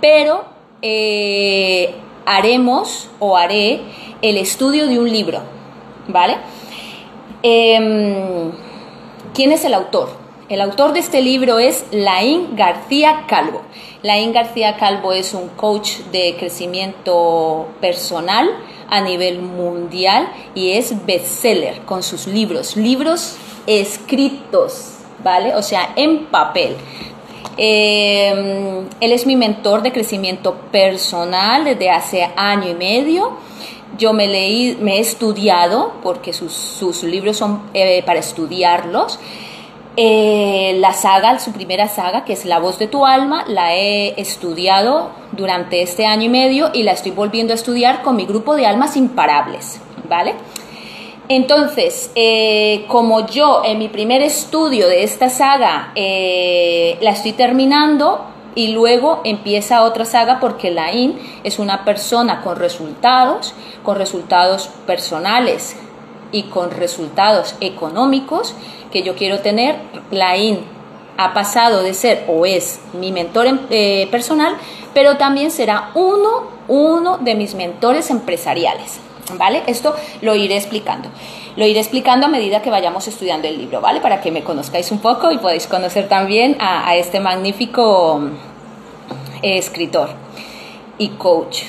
pero 0.00 0.44
eh, 0.82 1.94
haremos 2.26 3.08
o 3.18 3.36
haré 3.36 3.80
el 4.20 4.36
estudio 4.36 4.86
de 4.86 4.98
un 4.98 5.10
libro, 5.10 5.40
¿vale? 6.08 6.36
Em, 7.42 8.52
¿Quién 9.34 9.52
es 9.52 9.64
el 9.64 9.72
autor? 9.74 10.10
El 10.48 10.60
autor 10.60 10.92
de 10.92 11.00
este 11.00 11.22
libro 11.22 11.58
es 11.58 11.86
Laín 11.90 12.54
García 12.54 13.24
Calvo. 13.26 13.62
Laín 14.02 14.32
García 14.32 14.76
Calvo 14.76 15.12
es 15.12 15.32
un 15.32 15.48
coach 15.48 15.98
de 16.10 16.34
crecimiento 16.36 17.68
personal 17.80 18.50
a 18.88 19.00
nivel 19.00 19.40
mundial 19.40 20.28
y 20.56 20.72
es 20.72 21.06
bestseller 21.06 21.82
con 21.82 22.02
sus 22.02 22.26
libros, 22.26 22.76
libros 22.76 23.36
escritos, 23.66 24.94
¿vale? 25.22 25.54
O 25.54 25.62
sea, 25.62 25.92
en 25.94 26.26
papel. 26.26 26.76
Em, 27.56 28.88
él 29.00 29.12
es 29.12 29.24
mi 29.24 29.36
mentor 29.36 29.82
de 29.82 29.92
crecimiento 29.92 30.56
personal 30.72 31.64
desde 31.64 31.90
hace 31.90 32.28
año 32.34 32.68
y 32.70 32.74
medio. 32.74 33.36
Yo 33.98 34.12
me, 34.12 34.26
leí, 34.26 34.76
me 34.80 34.96
he 34.96 35.00
estudiado, 35.00 35.92
porque 36.02 36.32
sus, 36.32 37.04
libros 37.04 37.36
son 37.36 37.62
eh, 37.72 38.02
para 38.04 38.18
estudiarlos. 38.18 39.20
Eh, 39.96 40.76
la 40.78 40.94
saga, 40.94 41.38
su 41.38 41.52
primera 41.52 41.86
saga, 41.86 42.24
que 42.24 42.32
es 42.32 42.46
La 42.46 42.58
voz 42.58 42.78
de 42.78 42.86
tu 42.86 43.04
alma, 43.04 43.44
la 43.46 43.74
he 43.74 44.18
estudiado 44.18 45.10
durante 45.32 45.82
este 45.82 46.06
año 46.06 46.24
y 46.24 46.28
medio 46.30 46.70
y 46.72 46.82
la 46.82 46.92
estoy 46.92 47.12
volviendo 47.12 47.52
a 47.52 47.56
estudiar 47.56 48.02
con 48.02 48.16
mi 48.16 48.24
grupo 48.24 48.56
de 48.56 48.64
almas 48.64 48.96
imparables, 48.96 49.80
¿vale? 50.08 50.34
Entonces, 51.28 52.10
eh, 52.14 52.84
como 52.88 53.26
yo 53.26 53.62
en 53.64 53.78
mi 53.78 53.88
primer 53.88 54.22
estudio 54.22 54.88
de 54.88 55.02
esta 55.02 55.28
saga 55.28 55.92
eh, 55.94 56.96
la 57.02 57.10
estoy 57.10 57.32
terminando 57.32 58.24
y 58.54 58.68
luego 58.68 59.20
empieza 59.24 59.82
otra 59.82 60.06
saga 60.06 60.40
porque 60.40 60.70
Laín 60.70 61.18
es 61.44 61.58
una 61.58 61.84
persona 61.84 62.40
con 62.40 62.56
resultados, 62.56 63.54
con 63.82 63.96
resultados 63.96 64.68
personales 64.86 65.76
y 66.32 66.44
con 66.44 66.70
resultados 66.70 67.54
económicos 67.60 68.54
que 68.90 69.02
yo 69.02 69.14
quiero 69.14 69.40
tener. 69.40 69.76
Laín 70.10 70.60
ha 71.16 71.34
pasado 71.34 71.82
de 71.82 71.94
ser 71.94 72.24
o 72.28 72.46
es 72.46 72.80
mi 72.94 73.12
mentor 73.12 73.46
eh, 73.70 74.08
personal, 74.10 74.56
pero 74.94 75.16
también 75.16 75.50
será 75.50 75.90
uno, 75.94 76.48
uno 76.68 77.18
de 77.18 77.34
mis 77.34 77.54
mentores 77.54 78.10
empresariales. 78.10 78.98
¿Vale? 79.38 79.62
Esto 79.66 79.94
lo 80.20 80.34
iré 80.34 80.56
explicando. 80.56 81.08
Lo 81.56 81.64
iré 81.64 81.78
explicando 81.78 82.26
a 82.26 82.28
medida 82.28 82.60
que 82.60 82.70
vayamos 82.70 83.06
estudiando 83.06 83.46
el 83.46 83.56
libro, 83.56 83.80
¿vale? 83.80 84.00
Para 84.00 84.20
que 84.20 84.30
me 84.30 84.42
conozcáis 84.42 84.90
un 84.90 84.98
poco 84.98 85.30
y 85.30 85.38
podáis 85.38 85.66
conocer 85.66 86.08
también 86.08 86.56
a, 86.58 86.96
este 86.96 87.20
magnífico 87.20 88.20
eh, 89.42 89.58
escritor 89.58 90.10
y 90.98 91.10
coach 91.10 91.62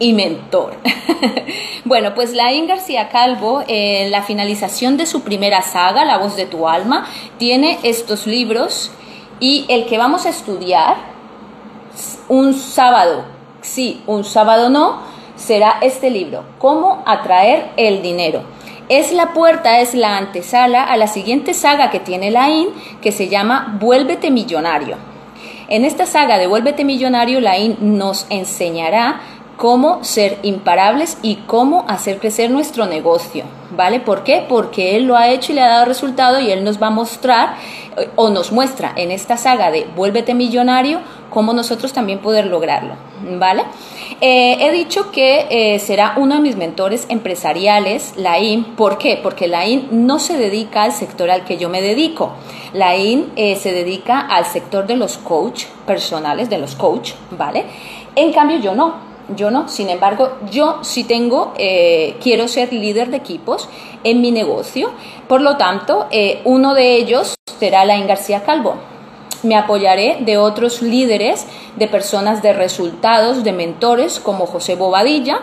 y 0.00 0.14
mentor. 0.14 0.74
bueno, 1.84 2.14
pues 2.16 2.32
Laín 2.32 2.66
García 2.66 3.08
Calvo, 3.10 3.62
en 3.68 4.10
la 4.10 4.22
finalización 4.22 4.96
de 4.96 5.06
su 5.06 5.22
primera 5.22 5.62
saga, 5.62 6.04
La 6.04 6.18
voz 6.18 6.34
de 6.34 6.46
tu 6.46 6.66
alma, 6.66 7.06
tiene 7.38 7.78
estos 7.84 8.26
libros 8.26 8.90
y 9.38 9.66
el 9.68 9.86
que 9.86 9.98
vamos 9.98 10.26
a 10.26 10.30
estudiar 10.30 10.96
un 12.28 12.54
sábado, 12.54 13.24
sí, 13.60 14.02
un 14.06 14.24
sábado 14.24 14.70
no, 14.70 15.00
será 15.36 15.76
este 15.80 16.10
libro, 16.10 16.44
Cómo 16.58 17.02
atraer 17.06 17.70
el 17.76 18.02
dinero. 18.02 18.42
Es 18.88 19.12
la 19.12 19.32
puerta, 19.32 19.80
es 19.80 19.94
la 19.94 20.16
antesala 20.16 20.82
a 20.82 20.96
la 20.96 21.06
siguiente 21.06 21.54
saga 21.54 21.90
que 21.90 22.00
tiene 22.00 22.30
Laín, 22.30 22.70
que 23.00 23.12
se 23.12 23.28
llama 23.28 23.76
Vuélvete 23.80 24.30
Millonario. 24.30 24.96
En 25.68 25.84
esta 25.84 26.06
saga 26.06 26.38
de 26.38 26.48
Vuélvete 26.48 26.84
Millonario, 26.84 27.40
Laín 27.40 27.76
nos 27.80 28.26
enseñará 28.30 29.20
cómo 29.60 30.02
ser 30.02 30.38
imparables 30.42 31.18
y 31.20 31.36
cómo 31.46 31.84
hacer 31.86 32.18
crecer 32.18 32.50
nuestro 32.50 32.86
negocio, 32.86 33.44
¿vale? 33.76 34.00
¿Por 34.00 34.24
qué? 34.24 34.42
Porque 34.48 34.96
él 34.96 35.04
lo 35.04 35.18
ha 35.18 35.28
hecho 35.28 35.52
y 35.52 35.56
le 35.56 35.60
ha 35.60 35.68
dado 35.68 35.84
resultado 35.84 36.40
y 36.40 36.50
él 36.50 36.64
nos 36.64 36.82
va 36.82 36.86
a 36.86 36.90
mostrar 36.90 37.56
eh, 37.98 38.08
o 38.16 38.30
nos 38.30 38.52
muestra 38.52 38.94
en 38.96 39.10
esta 39.10 39.36
saga 39.36 39.70
de 39.70 39.86
Vuélvete 39.94 40.32
Millonario 40.32 41.00
cómo 41.28 41.52
nosotros 41.52 41.92
también 41.92 42.20
poder 42.20 42.46
lograrlo, 42.46 42.94
¿vale? 43.38 43.64
Eh, 44.22 44.56
he 44.60 44.72
dicho 44.72 45.10
que 45.10 45.46
eh, 45.50 45.78
será 45.78 46.14
uno 46.16 46.36
de 46.36 46.40
mis 46.40 46.56
mentores 46.56 47.04
empresariales, 47.10 48.14
Laín. 48.16 48.64
¿Por 48.64 48.96
qué? 48.96 49.20
Porque 49.22 49.46
Laín 49.46 49.88
no 49.90 50.20
se 50.20 50.38
dedica 50.38 50.84
al 50.84 50.92
sector 50.92 51.30
al 51.30 51.44
que 51.44 51.58
yo 51.58 51.68
me 51.68 51.82
dedico. 51.82 52.32
Laín 52.72 53.30
se 53.36 53.72
dedica 53.72 54.20
al 54.20 54.46
sector 54.46 54.86
de 54.86 54.96
los 54.96 55.18
coach 55.18 55.64
personales, 55.86 56.48
de 56.48 56.56
los 56.56 56.76
coach, 56.76 57.12
¿vale? 57.32 57.66
En 58.14 58.32
cambio 58.32 58.58
yo 58.58 58.74
no 58.74 59.09
yo 59.36 59.50
no. 59.50 59.68
Sin 59.68 59.90
embargo, 59.90 60.38
yo 60.50 60.78
sí 60.82 61.04
tengo, 61.04 61.52
eh, 61.56 62.16
quiero 62.22 62.48
ser 62.48 62.72
líder 62.72 63.10
de 63.10 63.18
equipos 63.18 63.68
en 64.04 64.20
mi 64.20 64.30
negocio. 64.30 64.92
Por 65.28 65.40
lo 65.40 65.56
tanto, 65.56 66.06
eh, 66.10 66.40
uno 66.44 66.74
de 66.74 66.96
ellos 66.96 67.34
será 67.58 67.84
Lain 67.84 68.06
García 68.06 68.42
Calvo. 68.42 68.76
Me 69.42 69.56
apoyaré 69.56 70.18
de 70.20 70.36
otros 70.36 70.82
líderes, 70.82 71.46
de 71.76 71.88
personas 71.88 72.42
de 72.42 72.52
resultados, 72.52 73.42
de 73.42 73.52
mentores 73.52 74.20
como 74.20 74.46
José 74.46 74.74
Bobadilla, 74.74 75.40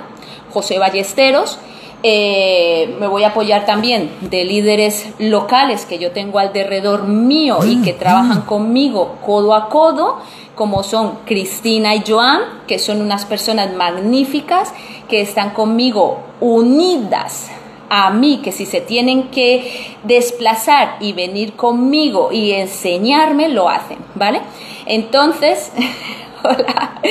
José 0.53 0.77
Ballesteros. 0.77 1.57
Eh, 2.03 2.95
me 2.99 3.07
voy 3.07 3.23
a 3.23 3.29
apoyar 3.29 3.65
también 3.65 4.11
de 4.21 4.45
líderes 4.45 5.07
locales 5.17 5.85
que 5.85 5.97
yo 5.97 6.11
tengo 6.11 6.37
alrededor 6.37 7.07
mío 7.07 7.57
y 7.65 7.81
que 7.81 7.93
trabajan 7.93 8.41
conmigo 8.41 9.15
codo 9.25 9.55
a 9.55 9.67
codo 9.67 10.19
como 10.53 10.83
son 10.83 11.19
Cristina 11.25 11.95
y 11.95 12.03
Joan, 12.05 12.41
que 12.67 12.79
son 12.79 13.01
unas 13.01 13.25
personas 13.25 13.73
magníficas 13.73 14.73
que 15.07 15.21
están 15.21 15.51
conmigo 15.51 16.19
unidas 16.39 17.49
a 17.89 18.09
mí, 18.09 18.41
que 18.43 18.51
si 18.51 18.65
se 18.65 18.81
tienen 18.81 19.29
que 19.29 19.95
desplazar 20.03 20.97
y 20.99 21.13
venir 21.13 21.53
conmigo 21.53 22.31
y 22.31 22.51
enseñarme, 22.51 23.49
lo 23.49 23.69
hacen, 23.69 23.99
¿vale? 24.15 24.41
Entonces, 24.85 25.71
hola, 26.43 27.01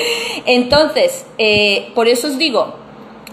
entonces, 0.45 1.27
eh, 1.39 1.91
por 1.95 2.09
eso 2.09 2.29
os 2.29 2.39
digo, 2.39 2.75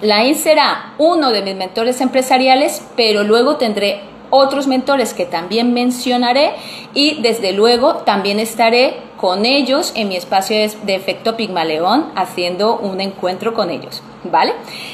Lain 0.03 0.35
será 0.35 0.93
uno 0.97 1.31
de 1.31 1.41
mis 1.41 1.55
mentores 1.55 2.01
empresariales, 2.01 2.85
pero 2.95 3.23
luego 3.23 3.55
tendré 3.55 4.01
otros 4.29 4.67
mentores 4.67 5.13
que 5.13 5.25
también 5.25 5.73
mencionaré 5.73 6.53
y 6.93 7.21
desde 7.21 7.53
luego 7.53 7.97
también 7.97 8.39
estaré 8.39 8.97
con 9.15 9.45
ellos 9.45 9.93
en 9.95 10.09
mi 10.09 10.17
espacio 10.17 10.57
de, 10.57 10.95
efecto 10.95 11.37
Pigmaleón 11.37 12.11
haciendo 12.15 12.77
un 12.77 12.99
encuentro 12.99 13.53
con 13.53 13.69
ellos, 13.69 14.03
¿vale? 14.25 14.53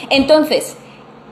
Entonces, 0.10 0.78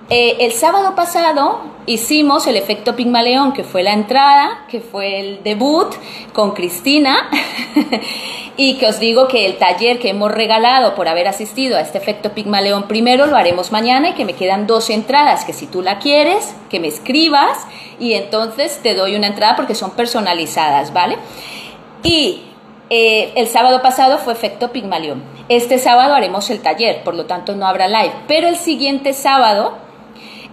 eh, 0.10 0.38
el 0.40 0.54
sábado 0.54 0.96
pasado 0.96 1.60
hicimos 1.86 2.48
el 2.48 2.56
efecto 2.56 2.96
Pigmaleón, 2.96 3.52
que 3.52 3.64
fue 3.64 3.84
la 3.84 3.94
entrada, 3.94 4.66
que 4.70 4.80
fue 4.80 5.20
el 5.20 5.44
debut 5.44 5.94
con 6.34 6.52
Cristina, 6.52 7.30
y 8.58 8.78
que 8.78 8.88
os 8.88 9.00
digo 9.00 9.28
que 9.28 9.46
el 9.46 9.58
taller 9.58 10.00
que 10.00 10.10
hemos 10.10 10.32
regalado 10.32 10.96
por 10.96 11.08
haber 11.08 11.28
asistido 11.28 11.78
a 11.78 11.82
este 11.82 12.00
efecto 12.00 12.34
Pigmaleón 12.34 12.88
primero 12.88 13.28
lo 13.28 13.38
haremos 13.38 13.72
mañana 13.72 14.10
y 14.10 14.14
que 14.14 14.26
me 14.26 14.34
quedan 14.34 14.66
dos 14.66 14.90
entradas, 14.90 15.46
que 15.46 15.54
si 15.54 15.68
tú 15.68 15.84
la 15.84 16.00
quieres, 16.00 16.56
que 16.70 16.80
me 16.80 16.88
escribas 16.88 17.68
y 18.00 18.14
entonces 18.14 18.80
te 18.82 18.96
doy 18.96 19.16
una 19.16 19.28
entrada 19.28 19.56
porque 19.56 19.76
son 19.76 19.92
personalizadas, 19.92 20.92
¿vale? 20.92 21.18
Y 22.02 22.42
eh, 22.90 23.32
el 23.36 23.48
sábado 23.48 23.82
pasado 23.82 24.18
fue 24.18 24.34
efecto 24.34 24.72
Pigmalión. 24.72 25.24
Este 25.50 25.78
sábado 25.78 26.16
haremos 26.16 26.50
el 26.50 26.62
taller, 26.62 27.04
por 27.04 27.16
lo 27.16 27.26
tanto 27.26 27.56
no 27.56 27.68
habrá 27.68 27.88
live. 27.88 28.14
Pero 28.28 28.48
el 28.48 28.56
siguiente 28.56 29.14
sábado 29.14 29.78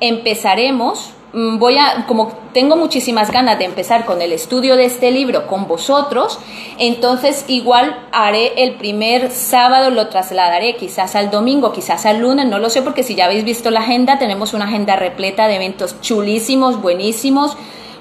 empezaremos. 0.00 1.10
Mm, 1.34 1.58
voy 1.58 1.78
a, 1.78 2.06
como 2.06 2.32
tengo 2.52 2.76
muchísimas 2.76 3.32
ganas 3.32 3.58
de 3.58 3.64
empezar 3.64 4.04
con 4.04 4.22
el 4.22 4.32
estudio 4.32 4.76
de 4.76 4.84
este 4.84 5.10
libro 5.10 5.48
con 5.48 5.66
vosotros, 5.66 6.38
entonces 6.78 7.44
igual 7.48 7.98
haré 8.12 8.62
el 8.62 8.76
primer 8.76 9.32
sábado, 9.32 9.90
lo 9.90 10.06
trasladaré 10.06 10.76
quizás 10.76 11.16
al 11.16 11.32
domingo, 11.32 11.72
quizás 11.72 12.06
al 12.06 12.20
lunes, 12.20 12.46
no 12.46 12.60
lo 12.60 12.70
sé 12.70 12.82
porque 12.82 13.02
si 13.02 13.16
ya 13.16 13.24
habéis 13.24 13.42
visto 13.42 13.72
la 13.72 13.80
agenda, 13.80 14.20
tenemos 14.20 14.54
una 14.54 14.66
agenda 14.66 14.94
repleta 14.94 15.48
de 15.48 15.56
eventos 15.56 16.00
chulísimos, 16.00 16.80
buenísimos, 16.80 17.56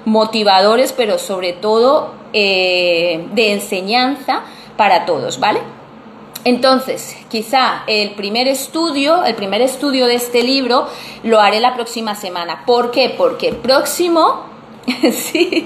motivadores, 0.05 0.93
pero 0.93 1.17
sobre 1.17 1.53
todo 1.53 2.11
eh, 2.33 3.27
de 3.33 3.53
enseñanza 3.53 4.41
para 4.77 5.07
todos, 5.07 5.39
¿vale? 5.39 5.59
Entonces, 6.45 7.15
quizá 7.29 7.83
el 7.87 8.15
primer 8.15 8.47
estudio, 8.47 9.23
el 9.23 9.35
primer 9.35 9.61
estudio 9.61 10.07
de 10.07 10.15
este 10.15 10.43
libro 10.43 10.87
lo 11.23 11.39
haré 11.39 11.59
la 11.59 11.73
próxima 11.73 12.15
semana. 12.15 12.65
¿Por 12.65 12.91
qué? 12.91 13.13
Porque 13.17 13.53
próximo 13.53 14.51
sí, 15.13 15.65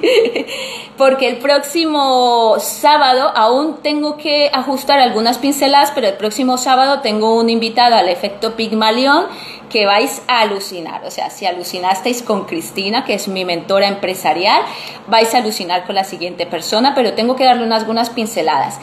porque 0.96 1.28
el 1.28 1.38
próximo 1.38 2.58
sábado 2.60 3.32
aún 3.36 3.78
tengo 3.82 4.18
que 4.18 4.52
ajustar 4.54 5.00
algunas 5.00 5.40
pinceladas, 5.40 5.92
pero 5.96 6.08
el 6.08 6.14
próximo 6.18 6.58
sábado 6.58 7.02
tengo 7.02 7.36
un 7.36 7.50
invitado 7.50 7.96
al 7.96 8.10
efecto 8.10 8.56
Pigmalión 8.56 9.26
que 9.72 9.86
vais 9.86 10.22
a 10.28 10.42
alucinar. 10.42 11.04
O 11.06 11.12
sea, 11.12 11.30
si 11.30 11.46
alucinasteis 11.46 12.22
con 12.22 12.46
Cristina, 12.46 13.06
que 13.06 13.16
es 13.16 13.28
mi 13.28 13.44
mentora 13.44 13.88
empresarial, 13.88 14.62
vais 15.08 15.34
a 15.34 15.40
alucinar 15.40 15.86
con 15.86 15.96
la 15.96 16.04
siguiente 16.04 16.46
persona, 16.46 16.94
pero 16.94 17.14
tengo 17.14 17.36
que 17.36 17.44
darle 17.44 17.64
unas, 17.64 17.82
algunas 17.82 18.10
pinceladas. 18.10 18.80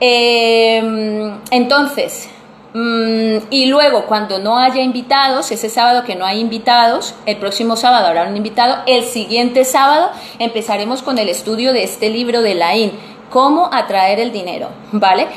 Em, 0.00 1.38
entonces, 1.50 2.28
mm, 2.74 3.46
y 3.50 3.66
luego 3.66 4.06
cuando 4.06 4.38
no 4.38 4.58
haya 4.58 4.82
invitados, 4.82 5.50
ese 5.50 5.70
sábado 5.70 6.04
que 6.04 6.16
no 6.16 6.26
hay 6.26 6.40
invitados, 6.40 7.14
el 7.24 7.36
próximo 7.36 7.76
sábado 7.76 8.06
habrá 8.06 8.24
un 8.24 8.36
invitado, 8.36 8.82
el 8.86 9.04
siguiente 9.04 9.64
sábado 9.64 10.10
empezaremos 10.38 11.02
con 11.02 11.18
el 11.18 11.28
estudio 11.28 11.72
de 11.72 11.84
este 11.84 12.10
libro 12.10 12.42
de 12.42 12.54
Laín, 12.54 12.92
cómo 13.30 13.70
atraer 13.72 14.20
el 14.20 14.32
dinero, 14.32 14.68
¿vale? 14.92 15.28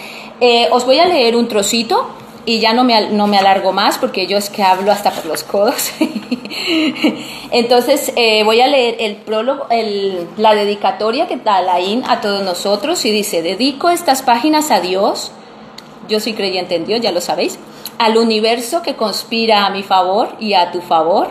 Eh, 0.42 0.68
os 0.72 0.86
voy 0.86 1.00
a 1.00 1.06
leer 1.06 1.36
un 1.36 1.48
trocito 1.48 2.10
y 2.50 2.60
ya 2.60 2.74
no 2.74 2.84
me, 2.84 3.12
no 3.12 3.27
me 3.27 3.38
alargo 3.38 3.74
más 3.74 4.00
porque 4.00 4.25
yo 4.25 4.36
es 4.36 4.50
que 4.50 4.63
hablo 4.63 4.91
hasta 4.91 5.12
por 5.12 5.27
los 5.27 5.44
codos. 5.44 5.91
Entonces 7.51 8.12
eh, 8.15 8.44
voy 8.44 8.60
a 8.60 8.68
leer 8.68 8.96
el 9.01 9.18
prólogo, 9.18 9.68
el, 9.70 10.27
la 10.36 10.56
dedicatoria 10.56 11.27
que 11.27 11.38
da 11.38 11.62
Laín 11.62 12.03
a 12.08 12.22
todos 12.22 12.41
nosotros 12.44 13.06
y 13.06 13.12
dice, 13.12 13.44
dedico 13.44 13.91
estas 13.91 14.24
páginas 14.24 14.72
a 14.72 14.79
Dios, 14.79 15.32
yo 16.08 16.20
soy 16.20 16.34
creyente 16.34 16.74
en 16.74 16.88
Dios, 16.88 17.01
ya 17.01 17.12
lo 17.12 17.22
sabéis, 17.22 17.60
al 18.00 18.18
universo 18.18 18.82
que 18.82 18.96
conspira 18.96 19.68
a 19.68 19.70
mi 19.70 19.84
favor 19.84 20.29
y 20.39 20.56
a 20.56 20.72
tu 20.72 20.82
favor, 20.82 21.27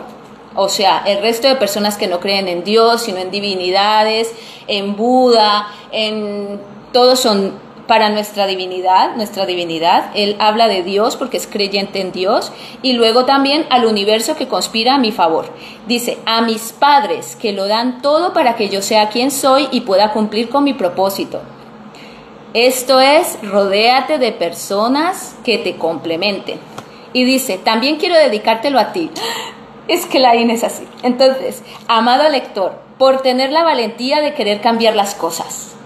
o 0.55 0.69
sea, 0.69 1.03
el 1.05 1.21
resto 1.21 1.49
de 1.49 1.57
personas 1.57 1.97
que 1.97 2.07
no 2.07 2.21
creen 2.21 2.47
en 2.47 2.63
Dios, 2.63 3.01
sino 3.01 3.17
en 3.17 3.29
divinidades, 3.29 4.33
en 4.67 4.95
Buda, 4.95 5.67
en 5.91 6.61
todos 6.93 7.19
son 7.19 7.68
para 7.89 8.09
nuestra 8.09 8.45
divinidad, 8.45 9.15
nuestra 9.15 9.47
divinidad. 9.47 10.11
Él 10.13 10.35
habla 10.37 10.67
de 10.67 10.83
Dios 10.83 11.15
porque 11.15 11.37
es 11.37 11.47
creyente 11.47 11.99
en 11.99 12.11
Dios 12.11 12.51
y 12.83 12.93
luego 12.93 13.25
también 13.25 13.65
al 13.71 13.85
universo 13.85 14.35
que 14.35 14.47
conspira 14.47 14.93
a 14.93 14.99
mi 14.99 15.11
favor. 15.11 15.47
Dice, 15.87 16.19
a 16.27 16.43
mis 16.43 16.71
padres 16.71 17.35
que 17.35 17.51
lo 17.51 17.67
dan 17.67 18.03
todo 18.03 18.31
para 18.31 18.55
que 18.55 18.69
yo 18.69 18.83
sea 18.83 19.09
quien 19.09 19.31
soy 19.31 19.69
y 19.71 19.81
pueda 19.81 20.13
cumplir 20.13 20.49
con 20.49 20.65
mi 20.65 20.75
propósito. 20.75 21.41
Esto 22.53 22.99
es, 22.99 23.39
rodéate 23.41 24.19
de 24.19 24.33
personas 24.33 25.35
que 25.43 25.57
te 25.57 25.75
complementen. 25.75 26.59
Y 27.11 27.23
dice, 27.23 27.57
también 27.57 27.95
quiero 27.95 28.15
dedicártelo 28.15 28.77
a 28.79 28.93
ti. 28.93 29.09
Es 29.87 30.05
que 30.05 30.19
la 30.19 30.35
IN 30.35 30.51
es 30.51 30.63
así. 30.63 30.83
Entonces, 31.01 31.63
amado 31.87 32.29
lector, 32.29 32.79
por 32.99 33.23
tener 33.23 33.51
la 33.51 33.63
valentía 33.63 34.21
de 34.21 34.35
querer 34.35 34.61
cambiar 34.61 34.95
las 34.95 35.15
cosas 35.15 35.78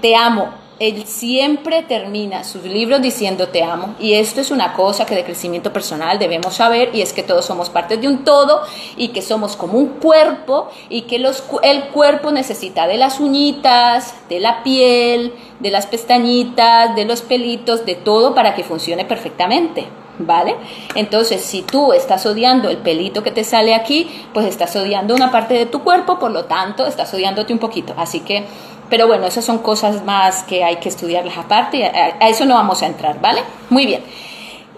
te 0.00 0.16
amo. 0.16 0.60
Él 0.80 1.04
siempre 1.06 1.82
termina 1.82 2.42
sus 2.42 2.64
libros 2.64 3.02
diciendo 3.02 3.48
te 3.48 3.62
amo. 3.62 3.94
Y 4.00 4.14
esto 4.14 4.40
es 4.40 4.50
una 4.50 4.72
cosa 4.72 5.04
que 5.04 5.14
de 5.14 5.24
crecimiento 5.24 5.74
personal 5.74 6.18
debemos 6.18 6.54
saber 6.54 6.88
y 6.94 7.02
es 7.02 7.12
que 7.12 7.22
todos 7.22 7.44
somos 7.44 7.68
parte 7.68 7.98
de 7.98 8.08
un 8.08 8.24
todo 8.24 8.62
y 8.96 9.08
que 9.08 9.20
somos 9.20 9.56
como 9.56 9.74
un 9.74 9.88
cuerpo 9.88 10.70
y 10.88 11.02
que 11.02 11.18
los, 11.18 11.44
el 11.62 11.88
cuerpo 11.88 12.30
necesita 12.32 12.86
de 12.86 12.96
las 12.96 13.20
uñitas, 13.20 14.14
de 14.30 14.40
la 14.40 14.62
piel, 14.62 15.34
de 15.58 15.70
las 15.70 15.84
pestañitas, 15.84 16.96
de 16.96 17.04
los 17.04 17.20
pelitos, 17.20 17.84
de 17.84 17.96
todo 17.96 18.34
para 18.34 18.54
que 18.54 18.64
funcione 18.64 19.04
perfectamente. 19.04 19.86
¿Vale? 20.22 20.56
Entonces, 20.96 21.40
si 21.40 21.62
tú 21.62 21.94
estás 21.94 22.26
odiando 22.26 22.68
el 22.68 22.76
pelito 22.76 23.22
que 23.22 23.30
te 23.30 23.42
sale 23.42 23.74
aquí, 23.74 24.26
pues 24.34 24.44
estás 24.44 24.76
odiando 24.76 25.14
una 25.14 25.30
parte 25.30 25.54
de 25.54 25.64
tu 25.64 25.82
cuerpo, 25.82 26.18
por 26.18 26.30
lo 26.30 26.44
tanto, 26.44 26.86
estás 26.86 27.14
odiándote 27.14 27.54
un 27.54 27.58
poquito. 27.58 27.94
Así 27.96 28.20
que 28.20 28.44
pero 28.90 29.06
bueno, 29.06 29.26
esas 29.26 29.44
son 29.44 29.58
cosas 29.58 30.04
más 30.04 30.42
que 30.42 30.64
hay 30.64 30.76
que 30.76 30.88
estudiarlas 30.88 31.38
aparte, 31.38 31.86
a, 31.86 32.16
a 32.20 32.28
eso 32.28 32.44
no 32.44 32.54
vamos 32.54 32.82
a 32.82 32.86
entrar, 32.86 33.20
¿vale? 33.20 33.42
Muy 33.70 33.86
bien. 33.86 34.02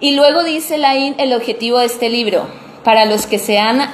Y 0.01 0.14
luego 0.14 0.44
dice 0.44 0.79
Laín 0.79 1.14
el 1.18 1.33
objetivo 1.33 1.79
de 1.79 1.87
este 1.87 2.09
libro, 2.11 2.46
para 2.85 3.05
los 3.07 3.27
que 3.27 3.38
sean... 3.38 3.81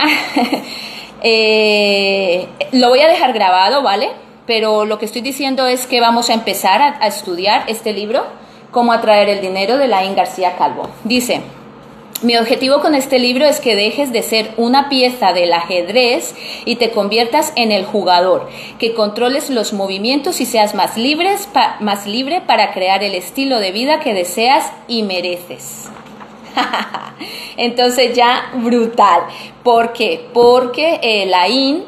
eh, 1.23 2.49
lo 2.73 2.89
voy 2.89 3.01
a 3.01 3.09
dejar 3.09 3.33
grabado, 3.33 3.83
¿vale? 3.83 4.11
Pero 4.47 4.85
lo 4.85 4.99
que 4.99 5.05
estoy 5.05 5.21
diciendo 5.21 5.67
es 5.67 5.87
que 5.87 6.01
vamos 6.01 6.31
a 6.31 6.35
empezar 6.35 6.81
a, 6.81 6.99
a 7.01 7.07
estudiar 7.07 7.65
este 7.69 7.93
libro, 7.93 8.25
Cómo 8.71 8.93
atraer 8.93 9.31
el 9.31 9.41
dinero 9.41 9.79
de 9.79 9.89
Laín 9.89 10.15
García 10.15 10.57
Calvo. 10.57 10.91
Dice... 11.05 11.41
Mi 12.21 12.37
objetivo 12.37 12.81
con 12.81 12.97
este 12.97 13.21
libro 13.21 13.45
es 13.45 13.61
que 13.61 13.77
dejes 13.77 14.13
de 14.13 14.25
ser 14.25 14.53
una 14.57 14.89
pieza 14.89 15.33
del 15.33 15.53
ajedrez 15.53 16.35
y 16.65 16.75
te 16.75 16.91
conviertas 16.91 17.53
en 17.55 17.71
el 17.71 17.85
jugador, 17.85 18.49
que 18.81 18.93
controles 18.93 19.51
los 19.51 19.73
movimientos 19.73 20.41
y 20.41 20.45
seas 20.45 20.75
más, 20.75 20.97
libres, 20.97 21.49
más 21.79 22.09
libre 22.09 22.41
para 22.41 22.73
crear 22.73 23.05
el 23.05 23.15
estilo 23.15 23.61
de 23.61 23.71
vida 23.71 24.01
que 24.01 24.15
deseas 24.15 24.73
y 24.89 25.05
mereces. 25.05 25.91
Entonces 27.57 28.17
ya 28.17 28.51
brutal. 28.55 29.21
¿Por 29.63 29.93
qué? 29.93 30.27
Porque 30.33 30.99
el 31.01 31.33
AIN 31.33 31.85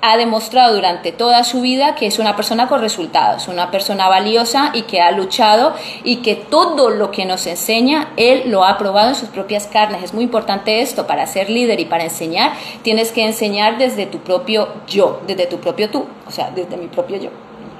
ha 0.00 0.16
demostrado 0.16 0.74
durante 0.74 1.12
toda 1.12 1.44
su 1.44 1.60
vida 1.60 1.94
que 1.94 2.06
es 2.06 2.18
una 2.18 2.36
persona 2.36 2.68
con 2.68 2.80
resultados, 2.80 3.48
una 3.48 3.70
persona 3.70 4.08
valiosa 4.08 4.70
y 4.74 4.82
que 4.82 5.00
ha 5.00 5.10
luchado 5.10 5.74
y 6.04 6.16
que 6.16 6.34
todo 6.34 6.90
lo 6.90 7.10
que 7.10 7.24
nos 7.24 7.46
enseña, 7.46 8.12
él 8.16 8.44
lo 8.46 8.64
ha 8.64 8.78
probado 8.78 9.10
en 9.10 9.14
sus 9.14 9.28
propias 9.28 9.66
carnes. 9.66 10.02
Es 10.02 10.14
muy 10.14 10.24
importante 10.24 10.80
esto, 10.80 11.06
para 11.06 11.26
ser 11.26 11.50
líder 11.50 11.80
y 11.80 11.84
para 11.84 12.04
enseñar, 12.04 12.52
tienes 12.82 13.12
que 13.12 13.24
enseñar 13.24 13.78
desde 13.78 14.06
tu 14.06 14.18
propio 14.18 14.68
yo, 14.86 15.20
desde 15.26 15.46
tu 15.46 15.58
propio 15.58 15.90
tú, 15.90 16.06
o 16.26 16.30
sea, 16.30 16.50
desde 16.50 16.76
mi 16.76 16.86
propio 16.86 17.16
yo. 17.16 17.30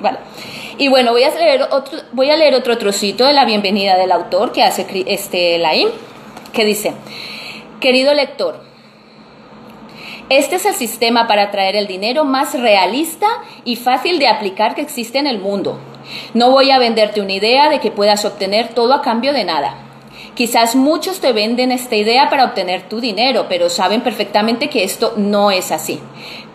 Vale. 0.00 0.18
Y 0.76 0.88
bueno, 0.88 1.10
voy 1.10 1.24
a 1.24 1.30
leer 1.30 1.62
otro, 1.70 1.98
voy 2.12 2.30
a 2.30 2.36
leer 2.36 2.54
otro 2.54 2.78
trocito 2.78 3.24
de 3.24 3.32
la 3.32 3.44
bienvenida 3.44 3.96
del 3.96 4.12
autor 4.12 4.52
que 4.52 4.62
hace 4.62 4.86
este 5.06 5.58
Laim, 5.58 5.88
que 6.52 6.64
dice, 6.64 6.94
querido 7.80 8.14
lector, 8.14 8.67
este 10.28 10.56
es 10.56 10.66
el 10.66 10.74
sistema 10.74 11.26
para 11.26 11.44
atraer 11.44 11.76
el 11.76 11.86
dinero 11.86 12.24
más 12.24 12.58
realista 12.58 13.26
y 13.64 13.76
fácil 13.76 14.18
de 14.18 14.28
aplicar 14.28 14.74
que 14.74 14.82
existe 14.82 15.18
en 15.18 15.26
el 15.26 15.38
mundo. 15.38 15.78
No 16.34 16.50
voy 16.50 16.70
a 16.70 16.78
venderte 16.78 17.20
una 17.20 17.32
idea 17.32 17.68
de 17.70 17.80
que 17.80 17.90
puedas 17.90 18.24
obtener 18.24 18.68
todo 18.68 18.94
a 18.94 19.02
cambio 19.02 19.32
de 19.32 19.44
nada. 19.44 19.74
Quizás 20.34 20.76
muchos 20.76 21.20
te 21.20 21.32
venden 21.32 21.72
esta 21.72 21.96
idea 21.96 22.30
para 22.30 22.44
obtener 22.44 22.88
tu 22.88 23.00
dinero, 23.00 23.46
pero 23.48 23.70
saben 23.70 24.02
perfectamente 24.02 24.68
que 24.68 24.84
esto 24.84 25.14
no 25.16 25.50
es 25.50 25.72
así. 25.72 25.98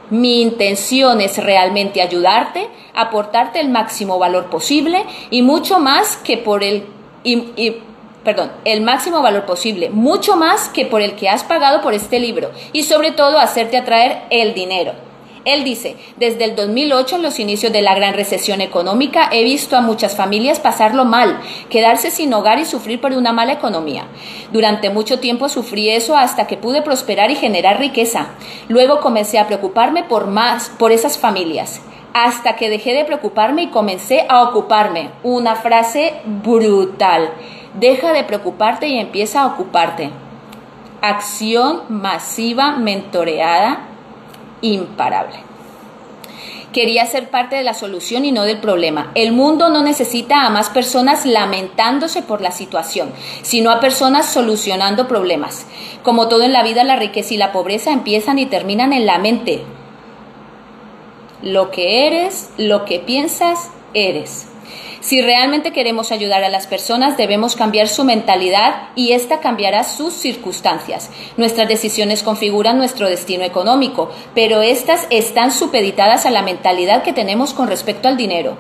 Mi 0.09 0.41
intención 0.41 1.21
es 1.21 1.37
realmente 1.37 2.01
ayudarte, 2.01 2.67
aportarte 2.93 3.59
el 3.59 3.69
máximo 3.69 4.19
valor 4.19 4.49
posible 4.49 5.03
y 5.31 5.41
mucho 5.41 5.79
más 5.79 6.17
que 6.17 6.37
por 6.37 6.63
el 6.63 6.85
perdón, 8.23 8.51
el 8.65 8.81
máximo 8.81 9.21
valor 9.21 9.45
posible, 9.45 9.89
mucho 9.89 10.35
más 10.35 10.69
que 10.69 10.85
por 10.85 11.01
el 11.01 11.15
que 11.15 11.29
has 11.29 11.43
pagado 11.43 11.81
por 11.81 11.93
este 11.93 12.19
libro 12.19 12.51
y 12.71 12.83
sobre 12.83 13.11
todo 13.11 13.39
hacerte 13.39 13.77
atraer 13.77 14.23
el 14.29 14.53
dinero. 14.53 14.93
Él 15.45 15.65
dice, 15.65 15.97
desde 16.15 16.45
el 16.45 16.55
2008, 16.55 17.17
en 17.17 17.21
los 17.21 17.37
inicios 17.37 17.73
de 17.73 17.81
la 17.81 17.95
gran 17.95 18.13
recesión 18.13 18.61
económica, 18.61 19.27
he 19.29 19.43
visto 19.43 19.75
a 19.75 19.81
muchas 19.81 20.15
familias 20.15 20.61
pasarlo 20.61 21.03
mal, 21.03 21.37
quedarse 21.69 22.11
sin 22.11 22.33
hogar 22.33 22.59
y 22.59 22.65
sufrir 22.65 23.01
por 23.01 23.11
una 23.11 23.33
mala 23.33 23.51
economía. 23.51 24.05
Durante 24.53 24.89
mucho 24.89 25.19
tiempo 25.19 25.49
sufrí 25.49 25.89
eso 25.89 26.15
hasta 26.15 26.47
que 26.47 26.55
pude 26.55 26.81
prosperar 26.81 27.29
y 27.29 27.35
generar 27.35 27.77
riqueza. 27.77 28.27
Luego 28.69 29.01
comencé 29.01 29.37
a 29.37 29.47
preocuparme 29.47 30.03
por 30.03 30.27
más, 30.27 30.69
por 30.69 30.93
esas 30.93 31.17
familias 31.17 31.81
hasta 32.13 32.55
que 32.55 32.69
dejé 32.69 32.93
de 32.93 33.05
preocuparme 33.05 33.63
y 33.63 33.69
comencé 33.69 34.25
a 34.29 34.43
ocuparme. 34.43 35.09
Una 35.23 35.55
frase 35.55 36.13
brutal. 36.25 37.31
Deja 37.75 38.13
de 38.13 38.23
preocuparte 38.23 38.87
y 38.87 38.99
empieza 38.99 39.41
a 39.41 39.47
ocuparte. 39.47 40.11
Acción 41.01 41.81
masiva, 41.89 42.77
mentoreada, 42.77 43.87
imparable. 44.61 45.53
Quería 46.71 47.05
ser 47.05 47.29
parte 47.29 47.55
de 47.55 47.63
la 47.63 47.75
solución 47.75 48.25
y 48.25 48.31
no 48.31 48.43
del 48.43 48.57
problema. 48.57 49.11
El 49.13 49.31
mundo 49.31 49.69
no 49.69 49.83
necesita 49.83 50.45
a 50.45 50.49
más 50.49 50.69
personas 50.69 51.25
lamentándose 51.25 52.23
por 52.23 52.41
la 52.41 52.51
situación, 52.51 53.11
sino 53.43 53.69
a 53.69 53.79
personas 53.79 54.25
solucionando 54.25 55.07
problemas. 55.07 55.67
Como 56.01 56.27
todo 56.29 56.43
en 56.43 56.53
la 56.53 56.63
vida, 56.63 56.83
la 56.83 56.95
riqueza 56.95 57.35
y 57.35 57.37
la 57.37 57.51
pobreza 57.51 57.91
empiezan 57.91 58.39
y 58.39 58.47
terminan 58.47 58.91
en 58.91 59.05
la 59.05 59.19
mente. 59.19 59.63
Lo 61.43 61.69
que 61.69 62.07
eres, 62.07 62.51
lo 62.57 62.85
que 62.85 62.99
piensas, 62.99 63.69
eres. 63.93 64.47
Si 65.03 65.21
realmente 65.21 65.73
queremos 65.73 66.13
ayudar 66.13 66.45
a 66.45 66.49
las 66.49 66.65
personas, 66.65 67.17
debemos 67.17 67.57
cambiar 67.57 67.89
su 67.89 68.05
mentalidad 68.05 68.87
y 68.95 69.11
esta 69.11 69.41
cambiará 69.41 69.83
sus 69.83 70.13
circunstancias. 70.13 71.09
Nuestras 71.35 71.67
decisiones 71.67 72.23
configuran 72.23 72.77
nuestro 72.77 73.09
destino 73.09 73.43
económico, 73.43 74.09
pero 74.33 74.61
estas 74.61 75.05
están 75.09 75.51
supeditadas 75.51 76.25
a 76.25 76.31
la 76.31 76.41
mentalidad 76.41 77.03
que 77.03 77.11
tenemos 77.11 77.53
con 77.53 77.67
respecto 77.67 78.07
al 78.07 78.15
dinero 78.15 78.57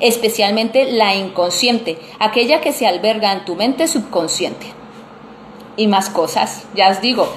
especialmente 0.00 0.90
la 0.90 1.14
inconsciente, 1.14 1.98
aquella 2.18 2.62
que 2.62 2.72
se 2.72 2.86
alberga 2.86 3.32
en 3.32 3.44
tu 3.44 3.54
mente 3.54 3.86
subconsciente. 3.86 4.66
Y 5.76 5.88
más 5.88 6.08
cosas, 6.08 6.64
ya 6.74 6.88
os 6.88 7.02
digo, 7.02 7.28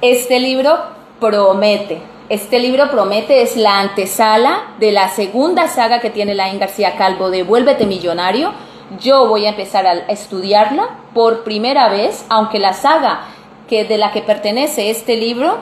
este 0.00 0.40
libro 0.40 0.76
promete. 1.20 2.00
Este 2.30 2.60
libro 2.60 2.88
promete 2.92 3.42
es 3.42 3.56
la 3.56 3.80
antesala 3.80 4.74
de 4.78 4.92
la 4.92 5.08
segunda 5.08 5.66
saga 5.66 5.98
que 5.98 6.10
tiene 6.10 6.36
Laín 6.36 6.60
García 6.60 6.94
Calvo 6.96 7.28
de 7.28 7.42
Vuélvete 7.42 7.86
Millonario. 7.86 8.52
Yo 9.00 9.26
voy 9.26 9.46
a 9.46 9.48
empezar 9.48 9.84
a 9.84 9.94
estudiarla 9.94 10.90
por 11.12 11.42
primera 11.42 11.88
vez, 11.88 12.24
aunque 12.28 12.60
la 12.60 12.72
saga 12.72 13.22
que 13.68 13.82
de 13.82 13.98
la 13.98 14.12
que 14.12 14.22
pertenece 14.22 14.90
este 14.90 15.16
libro, 15.16 15.56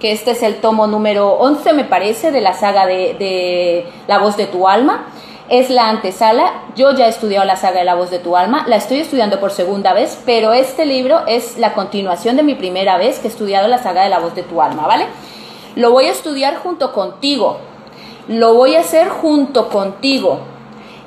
que 0.00 0.12
este 0.12 0.30
es 0.30 0.42
el 0.42 0.62
tomo 0.62 0.86
número 0.86 1.28
11 1.34 1.74
me 1.74 1.84
parece 1.84 2.32
de 2.32 2.40
la 2.40 2.54
saga 2.54 2.86
de, 2.86 3.16
de 3.18 3.86
La 4.06 4.16
voz 4.16 4.38
de 4.38 4.46
tu 4.46 4.66
alma, 4.66 5.04
es 5.50 5.68
la 5.68 5.90
antesala. 5.90 6.54
Yo 6.74 6.94
ya 6.94 7.04
he 7.04 7.10
estudiado 7.10 7.44
la 7.44 7.56
saga 7.56 7.80
de 7.80 7.84
La 7.84 7.96
voz 7.96 8.08
de 8.08 8.18
tu 8.18 8.34
alma, 8.34 8.64
la 8.66 8.76
estoy 8.76 9.00
estudiando 9.00 9.40
por 9.40 9.50
segunda 9.50 9.92
vez, 9.92 10.18
pero 10.24 10.54
este 10.54 10.86
libro 10.86 11.26
es 11.26 11.58
la 11.58 11.74
continuación 11.74 12.36
de 12.36 12.44
mi 12.44 12.54
primera 12.54 12.96
vez 12.96 13.18
que 13.18 13.28
he 13.28 13.30
estudiado 13.30 13.68
la 13.68 13.76
saga 13.76 14.04
de 14.04 14.08
La 14.08 14.20
voz 14.20 14.34
de 14.34 14.42
tu 14.42 14.62
alma, 14.62 14.86
¿vale? 14.86 15.04
Lo 15.76 15.90
voy 15.90 16.06
a 16.06 16.12
estudiar 16.12 16.56
junto 16.56 16.92
contigo, 16.92 17.58
lo 18.28 18.54
voy 18.54 18.76
a 18.76 18.80
hacer 18.80 19.08
junto 19.08 19.68
contigo 19.68 20.40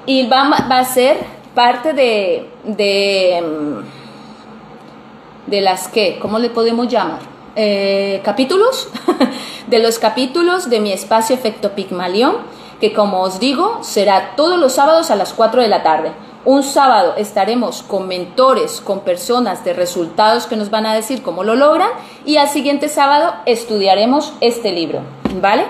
y 0.06 0.27
va, 0.27 0.49
va 0.69 0.80
a 0.80 0.86
ser 0.86 1.17
parte 1.56 1.93
de, 1.93 2.49
de, 2.63 3.41
mm, 3.41 5.49
de 5.49 5.62
las 5.62 5.88
que, 5.88 6.19
¿cómo 6.19 6.39
le 6.39 6.49
podemos 6.49 6.88
llamar? 6.88 7.19
Eh, 7.56 8.21
capítulos, 8.23 8.89
de 9.67 9.80
los 9.80 9.99
capítulos 9.99 10.69
de 10.69 10.80
mi 10.80 10.91
espacio 10.91 11.36
Efecto 11.36 11.71
Pigmalión 11.71 12.36
que 12.80 12.93
como 12.93 13.21
os 13.21 13.39
digo 13.39 13.80
será 13.82 14.36
todos 14.36 14.60
los 14.60 14.73
sábados 14.73 15.12
a 15.12 15.15
las 15.15 15.34
4 15.34 15.62
de 15.62 15.67
la 15.67 15.84
tarde. 15.84 16.12
Un 16.45 16.63
sábado 16.63 17.15
estaremos 17.17 17.84
con 17.84 18.08
mentores, 18.08 18.80
con 18.80 19.02
personas 19.02 19.65
de 19.65 19.73
resultados 19.73 20.45
que 20.45 20.56
nos 20.56 20.69
van 20.69 20.86
a 20.86 20.93
decir 20.93 21.21
cómo 21.21 21.43
lo 21.43 21.56
logran 21.56 21.89
y 22.26 22.38
al 22.38 22.47
siguiente 22.47 22.89
sábado 22.89 23.34
estudiaremos 23.45 24.34
este 24.39 24.71
libro, 24.71 25.02
¿vale? 25.41 25.65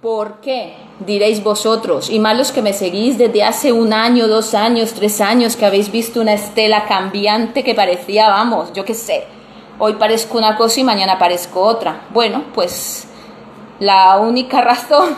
¿Por 0.00 0.40
qué? 0.40 0.76
Diréis 1.00 1.42
vosotros, 1.42 2.08
y 2.08 2.20
más 2.20 2.36
los 2.38 2.52
que 2.52 2.62
me 2.62 2.72
seguís 2.72 3.18
desde 3.18 3.42
hace 3.42 3.72
un 3.72 3.92
año, 3.92 4.28
dos 4.28 4.54
años, 4.54 4.92
tres 4.92 5.20
años, 5.20 5.56
que 5.56 5.66
habéis 5.66 5.90
visto 5.90 6.20
una 6.20 6.34
estela 6.34 6.86
cambiante 6.86 7.64
que 7.64 7.74
parecía, 7.74 8.28
vamos, 8.28 8.72
yo 8.72 8.84
qué 8.84 8.94
sé, 8.94 9.24
hoy 9.78 9.94
parezco 9.94 10.38
una 10.38 10.56
cosa 10.56 10.80
y 10.80 10.84
mañana 10.84 11.18
parezco 11.18 11.60
otra. 11.60 12.02
Bueno, 12.10 12.44
pues 12.54 13.08
la 13.80 14.18
única 14.18 14.60
razón 14.62 15.16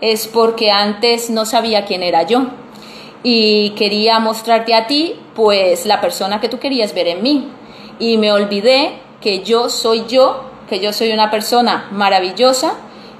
es 0.00 0.26
porque 0.28 0.70
antes 0.70 1.30
no 1.30 1.46
sabía 1.46 1.86
quién 1.86 2.02
era 2.02 2.24
yo 2.24 2.46
y 3.24 3.70
quería 3.70 4.20
mostrarte 4.20 4.74
a 4.74 4.86
ti 4.86 5.16
pues 5.34 5.86
la 5.86 6.00
persona 6.00 6.40
que 6.40 6.48
tú 6.48 6.60
querías 6.60 6.94
ver 6.94 7.08
en 7.08 7.22
mí 7.22 7.48
y 7.98 8.18
me 8.18 8.30
olvidé 8.30 8.98
que 9.20 9.42
yo 9.42 9.70
soy 9.70 10.04
yo, 10.06 10.44
que 10.68 10.78
yo 10.78 10.92
soy 10.92 11.10
una 11.10 11.30
persona 11.30 11.88
maravillosa 11.90 12.74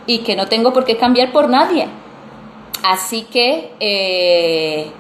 y 0.07 0.19
que 0.19 0.37
no 0.37 0.47
tengo 0.47 0.73
por 0.73 0.85
qué 0.85 0.99
cambiar 0.99 1.33
por 1.33 1.49
nadie. 1.49 1.89
Así 2.83 3.23
que 3.23 3.73
eh, 3.81 4.91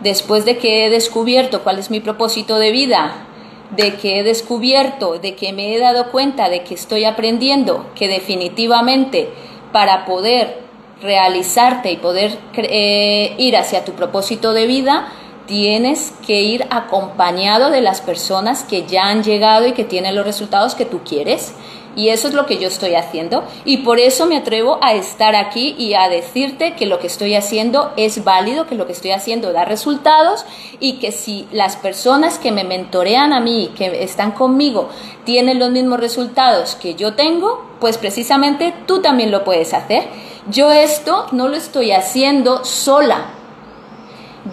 después 0.00 0.44
de 0.44 0.58
que 0.58 0.86
he 0.86 0.90
descubierto 0.90 1.62
cuál 1.62 1.78
es 1.78 1.90
mi 1.90 2.00
propósito 2.00 2.58
de 2.58 2.72
vida, 2.72 3.26
de 3.70 3.94
que 3.94 4.18
he 4.18 4.22
descubierto, 4.24 5.20
de 5.20 5.36
que 5.36 5.52
me 5.52 5.74
he 5.74 5.78
dado 5.78 6.10
cuenta 6.10 6.48
de 6.48 6.64
que 6.64 6.74
estoy 6.74 7.04
aprendiendo, 7.04 7.86
que 7.94 8.08
definitivamente 8.08 9.28
para 9.72 10.04
poder 10.04 10.63
realizarte 11.04 11.92
y 11.92 11.98
poder 11.98 12.38
eh, 12.56 13.34
ir 13.38 13.56
hacia 13.56 13.84
tu 13.84 13.92
propósito 13.92 14.54
de 14.54 14.66
vida, 14.66 15.12
tienes 15.46 16.14
que 16.26 16.40
ir 16.40 16.66
acompañado 16.70 17.70
de 17.70 17.82
las 17.82 18.00
personas 18.00 18.64
que 18.64 18.86
ya 18.86 19.08
han 19.08 19.22
llegado 19.22 19.66
y 19.66 19.72
que 19.72 19.84
tienen 19.84 20.16
los 20.16 20.24
resultados 20.24 20.74
que 20.74 20.86
tú 20.86 21.00
quieres. 21.04 21.54
Y 21.96 22.08
eso 22.08 22.26
es 22.26 22.34
lo 22.34 22.46
que 22.46 22.58
yo 22.58 22.66
estoy 22.66 22.96
haciendo. 22.96 23.44
Y 23.64 23.78
por 23.78 24.00
eso 24.00 24.26
me 24.26 24.38
atrevo 24.38 24.78
a 24.82 24.94
estar 24.94 25.36
aquí 25.36 25.76
y 25.78 25.94
a 25.94 26.08
decirte 26.08 26.74
que 26.74 26.86
lo 26.86 26.98
que 26.98 27.06
estoy 27.06 27.36
haciendo 27.36 27.92
es 27.96 28.24
válido, 28.24 28.66
que 28.66 28.74
lo 28.74 28.86
que 28.86 28.92
estoy 28.92 29.12
haciendo 29.12 29.52
da 29.52 29.64
resultados 29.64 30.44
y 30.80 30.94
que 30.94 31.12
si 31.12 31.46
las 31.52 31.76
personas 31.76 32.38
que 32.38 32.50
me 32.50 32.64
mentorean 32.64 33.32
a 33.32 33.38
mí, 33.38 33.70
que 33.76 34.02
están 34.02 34.32
conmigo, 34.32 34.88
tienen 35.24 35.60
los 35.60 35.70
mismos 35.70 36.00
resultados 36.00 36.74
que 36.74 36.96
yo 36.96 37.14
tengo, 37.14 37.64
pues 37.78 37.96
precisamente 37.96 38.74
tú 38.86 39.00
también 39.00 39.30
lo 39.30 39.44
puedes 39.44 39.72
hacer. 39.72 40.02
Yo 40.50 40.70
esto 40.70 41.26
no 41.32 41.48
lo 41.48 41.56
estoy 41.56 41.92
haciendo 41.92 42.66
sola. 42.66 43.30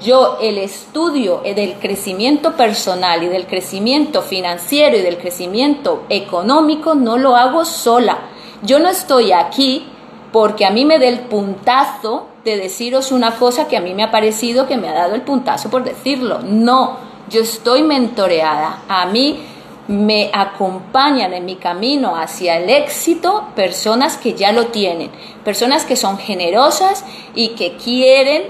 Yo 0.02 0.38
el 0.42 0.58
estudio 0.58 1.42
del 1.44 1.74
crecimiento 1.80 2.56
personal 2.56 3.24
y 3.24 3.28
del 3.28 3.46
crecimiento 3.46 4.22
financiero 4.22 4.96
y 4.98 5.02
del 5.02 5.18
crecimiento 5.18 6.04
económico 6.08 6.96
no 6.96 7.18
lo 7.18 7.36
hago 7.36 7.66
sola. 7.66 8.20
Yo 8.64 8.80
no 8.80 8.88
estoy 8.88 9.34
aquí 9.34 9.86
porque 10.32 10.66
a 10.66 10.70
mí 10.70 10.86
me 10.86 10.98
dé 10.98 11.10
el 11.10 11.20
puntazo 11.20 12.28
de 12.46 12.56
deciros 12.56 13.12
una 13.12 13.36
cosa 13.36 13.68
que 13.68 13.76
a 13.76 13.82
mí 13.82 13.94
me 13.94 14.04
ha 14.04 14.12
parecido 14.12 14.68
que 14.68 14.78
me 14.78 14.88
ha 14.88 14.94
dado 14.94 15.14
el 15.14 15.24
puntazo 15.24 15.70
por 15.70 15.84
decirlo. 15.84 16.40
No, 16.42 16.96
yo 17.30 17.42
estoy 17.42 17.84
mentoreada. 17.84 18.84
A 18.88 19.08
mí 19.08 19.46
me 19.92 20.30
acompañan 20.32 21.34
en 21.34 21.44
mi 21.44 21.58
camino 21.58 22.16
hacia 22.16 22.56
el 22.56 22.70
éxito 22.70 23.50
personas 23.58 24.16
que 24.16 24.36
ya 24.36 24.54
lo 24.54 24.68
tienen, 24.68 25.12
personas 25.44 25.84
que 25.84 25.98
son 25.98 26.18
generosas 26.18 27.04
y 27.36 27.50
que 27.50 27.76
quieren 27.76 28.44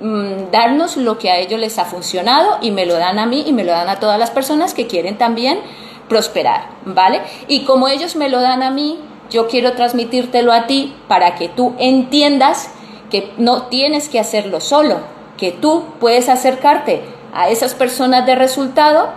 mm, 0.00 0.50
darnos 0.50 0.96
lo 0.96 1.18
que 1.18 1.30
a 1.30 1.36
ellos 1.36 1.60
les 1.60 1.78
ha 1.78 1.84
funcionado 1.84 2.56
y 2.62 2.70
me 2.70 2.86
lo 2.86 2.94
dan 2.94 3.18
a 3.18 3.26
mí 3.26 3.44
y 3.46 3.52
me 3.52 3.64
lo 3.64 3.72
dan 3.72 3.90
a 3.90 4.00
todas 4.00 4.18
las 4.18 4.30
personas 4.30 4.72
que 4.72 4.86
quieren 4.86 5.18
también 5.18 5.60
prosperar, 6.08 6.70
¿vale? 6.86 7.20
Y 7.48 7.64
como 7.64 7.88
ellos 7.88 8.16
me 8.16 8.30
lo 8.30 8.40
dan 8.40 8.62
a 8.62 8.70
mí, 8.70 8.98
yo 9.28 9.48
quiero 9.48 9.72
transmitírtelo 9.72 10.54
a 10.54 10.66
ti 10.66 10.94
para 11.06 11.34
que 11.34 11.50
tú 11.50 11.74
entiendas 11.78 12.70
que 13.10 13.30
no 13.36 13.64
tienes 13.64 14.08
que 14.08 14.18
hacerlo 14.18 14.62
solo, 14.62 15.00
que 15.36 15.52
tú 15.52 15.84
puedes 16.00 16.30
acercarte 16.30 17.02
a 17.34 17.50
esas 17.50 17.74
personas 17.74 18.24
de 18.24 18.36
resultado 18.36 19.10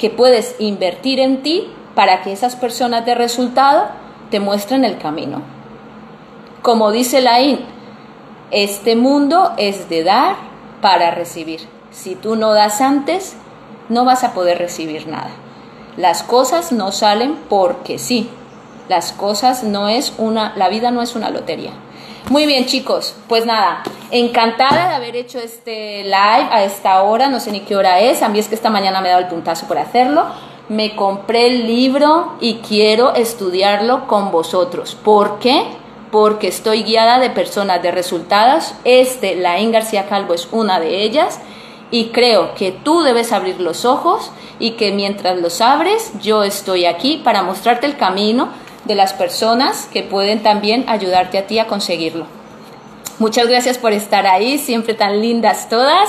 que 0.00 0.08
puedes 0.08 0.56
invertir 0.58 1.20
en 1.20 1.42
ti 1.42 1.70
para 1.94 2.22
que 2.22 2.32
esas 2.32 2.56
personas 2.56 3.04
de 3.04 3.14
resultado 3.14 3.88
te 4.30 4.40
muestren 4.40 4.86
el 4.86 4.96
camino. 4.96 5.42
Como 6.62 6.90
dice 6.90 7.20
Laín, 7.20 7.60
este 8.50 8.96
mundo 8.96 9.52
es 9.58 9.90
de 9.90 10.02
dar 10.02 10.36
para 10.80 11.10
recibir. 11.10 11.60
Si 11.90 12.14
tú 12.14 12.34
no 12.34 12.54
das 12.54 12.80
antes, 12.80 13.36
no 13.90 14.06
vas 14.06 14.24
a 14.24 14.32
poder 14.32 14.56
recibir 14.56 15.06
nada. 15.06 15.30
Las 15.98 16.22
cosas 16.22 16.72
no 16.72 16.92
salen 16.92 17.36
porque 17.50 17.98
sí. 17.98 18.30
Las 18.88 19.12
cosas 19.12 19.64
no 19.64 19.90
es 19.90 20.14
una, 20.16 20.54
la 20.56 20.70
vida 20.70 20.90
no 20.90 21.02
es 21.02 21.14
una 21.14 21.28
lotería. 21.28 21.72
Muy 22.28 22.46
bien, 22.46 22.66
chicos. 22.66 23.14
Pues 23.28 23.46
nada, 23.46 23.82
encantada 24.10 24.88
de 24.88 24.94
haber 24.94 25.16
hecho 25.16 25.38
este 25.38 26.04
live 26.04 26.48
a 26.50 26.62
esta 26.64 27.02
hora. 27.02 27.28
No 27.28 27.40
sé 27.40 27.50
ni 27.50 27.60
qué 27.60 27.76
hora 27.76 28.00
es. 28.00 28.22
A 28.22 28.28
mí 28.28 28.38
es 28.38 28.48
que 28.48 28.54
esta 28.54 28.70
mañana 28.70 29.00
me 29.00 29.08
he 29.08 29.10
dado 29.10 29.22
el 29.22 29.28
puntazo 29.28 29.66
por 29.66 29.78
hacerlo. 29.78 30.26
Me 30.68 30.94
compré 30.94 31.46
el 31.48 31.66
libro 31.66 32.36
y 32.40 32.56
quiero 32.56 33.14
estudiarlo 33.14 34.06
con 34.06 34.30
vosotros. 34.30 34.94
¿Por 34.94 35.40
qué? 35.40 35.64
Porque 36.12 36.48
estoy 36.48 36.84
guiada 36.84 37.18
de 37.18 37.30
personas 37.30 37.82
de 37.82 37.90
resultados. 37.90 38.74
Este, 38.84 39.34
Laín 39.34 39.72
García 39.72 40.06
Calvo, 40.06 40.34
es 40.34 40.48
una 40.52 40.78
de 40.78 41.02
ellas. 41.02 41.40
Y 41.90 42.10
creo 42.10 42.54
que 42.54 42.70
tú 42.70 43.02
debes 43.02 43.32
abrir 43.32 43.60
los 43.60 43.84
ojos 43.84 44.30
y 44.60 44.72
que 44.72 44.92
mientras 44.92 45.40
los 45.40 45.60
abres, 45.60 46.12
yo 46.22 46.44
estoy 46.44 46.84
aquí 46.84 47.20
para 47.24 47.42
mostrarte 47.42 47.86
el 47.86 47.96
camino 47.96 48.50
de 48.84 48.94
las 48.94 49.12
personas 49.12 49.88
que 49.92 50.02
pueden 50.02 50.42
también 50.42 50.84
ayudarte 50.88 51.38
a 51.38 51.46
ti 51.46 51.58
a 51.58 51.66
conseguirlo. 51.66 52.26
Muchas 53.18 53.48
gracias 53.48 53.76
por 53.76 53.92
estar 53.92 54.26
ahí, 54.26 54.56
siempre 54.56 54.94
tan 54.94 55.20
lindas 55.20 55.68
todas. 55.68 56.08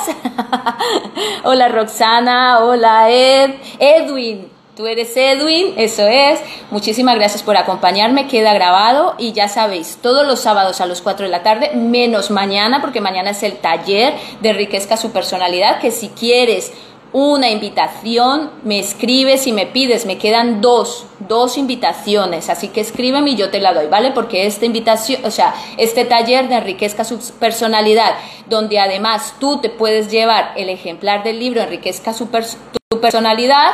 hola 1.43 1.67
Roxana, 1.67 2.59
hola 2.59 3.09
Ed, 3.09 3.55
Edwin, 3.79 4.49
tú 4.77 4.87
eres 4.87 5.17
Edwin, 5.17 5.73
eso 5.75 6.07
es. 6.07 6.39
Muchísimas 6.69 7.15
gracias 7.15 7.43
por 7.43 7.57
acompañarme, 7.57 8.27
queda 8.27 8.53
grabado 8.53 9.15
y 9.17 9.33
ya 9.33 9.49
sabéis, 9.49 9.99
todos 10.01 10.25
los 10.25 10.39
sábados 10.39 10.79
a 10.79 10.85
las 10.85 11.01
4 11.01 11.25
de 11.25 11.31
la 11.31 11.43
tarde, 11.43 11.71
menos 11.75 12.31
mañana, 12.31 12.79
porque 12.79 13.01
mañana 13.01 13.31
es 13.31 13.43
el 13.43 13.57
taller 13.57 14.13
de 14.39 14.49
enriquezca 14.49 14.95
su 14.95 15.11
personalidad, 15.11 15.81
que 15.81 15.91
si 15.91 16.07
quieres 16.07 16.71
una 17.13 17.49
invitación, 17.49 18.51
me 18.63 18.79
escribes 18.79 19.45
y 19.45 19.51
me 19.51 19.65
pides, 19.65 20.05
me 20.05 20.17
quedan 20.17 20.61
dos, 20.61 21.05
dos 21.19 21.57
invitaciones, 21.57 22.49
así 22.49 22.69
que 22.69 22.79
escríbeme 22.79 23.31
y 23.31 23.35
yo 23.35 23.49
te 23.49 23.59
la 23.59 23.73
doy, 23.73 23.87
¿vale? 23.87 24.11
Porque 24.11 24.45
esta 24.45 24.65
invitación, 24.65 25.25
o 25.25 25.31
sea, 25.31 25.53
este 25.77 26.05
taller 26.05 26.47
de 26.47 26.55
enriquezca 26.55 27.03
su 27.03 27.19
personalidad, 27.33 28.15
donde 28.47 28.79
además 28.79 29.35
tú 29.39 29.59
te 29.59 29.69
puedes 29.69 30.09
llevar 30.09 30.53
el 30.55 30.69
ejemplar 30.69 31.23
del 31.23 31.39
libro 31.39 31.61
Enriquezca 31.61 32.13
su 32.13 32.27
tu 32.27 33.01
personalidad, 33.01 33.73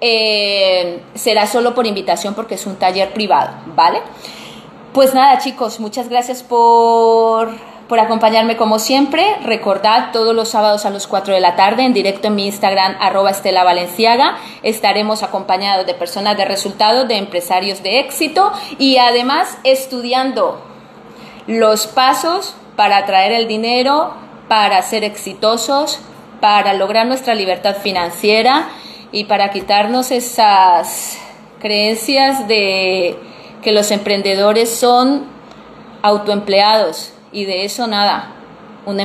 eh, 0.00 1.02
será 1.14 1.46
solo 1.46 1.74
por 1.74 1.86
invitación 1.86 2.34
porque 2.34 2.54
es 2.54 2.66
un 2.66 2.76
taller 2.76 3.12
privado, 3.12 3.52
¿vale? 3.76 4.00
Pues 4.94 5.12
nada, 5.14 5.38
chicos, 5.38 5.78
muchas 5.80 6.08
gracias 6.08 6.42
por 6.42 7.50
por 7.90 7.98
acompañarme 7.98 8.56
como 8.56 8.78
siempre. 8.78 9.36
Recordad 9.42 10.12
todos 10.12 10.32
los 10.32 10.50
sábados 10.50 10.86
a 10.86 10.90
las 10.90 11.08
4 11.08 11.34
de 11.34 11.40
la 11.40 11.56
tarde 11.56 11.82
en 11.82 11.92
directo 11.92 12.28
en 12.28 12.36
mi 12.36 12.46
Instagram 12.46 12.96
arroba 13.00 13.32
Estela 13.32 13.64
Valenciaga. 13.64 14.38
Estaremos 14.62 15.24
acompañados 15.24 15.86
de 15.86 15.94
personas 15.94 16.36
de 16.36 16.44
resultados, 16.44 17.08
de 17.08 17.16
empresarios 17.16 17.82
de 17.82 17.98
éxito 17.98 18.52
y 18.78 18.98
además 18.98 19.58
estudiando 19.64 20.64
los 21.48 21.88
pasos 21.88 22.54
para 22.76 22.98
atraer 22.98 23.32
el 23.32 23.48
dinero, 23.48 24.14
para 24.46 24.80
ser 24.82 25.02
exitosos, 25.02 25.98
para 26.40 26.74
lograr 26.74 27.08
nuestra 27.08 27.34
libertad 27.34 27.74
financiera 27.74 28.68
y 29.10 29.24
para 29.24 29.50
quitarnos 29.50 30.12
esas 30.12 31.18
creencias 31.58 32.46
de 32.46 33.18
que 33.62 33.72
los 33.72 33.90
emprendedores 33.90 34.72
son 34.72 35.26
autoempleados 36.02 37.14
y 37.32 37.44
de 37.44 37.64
eso 37.64 37.86
nada. 37.86 38.34
Un, 38.86 38.98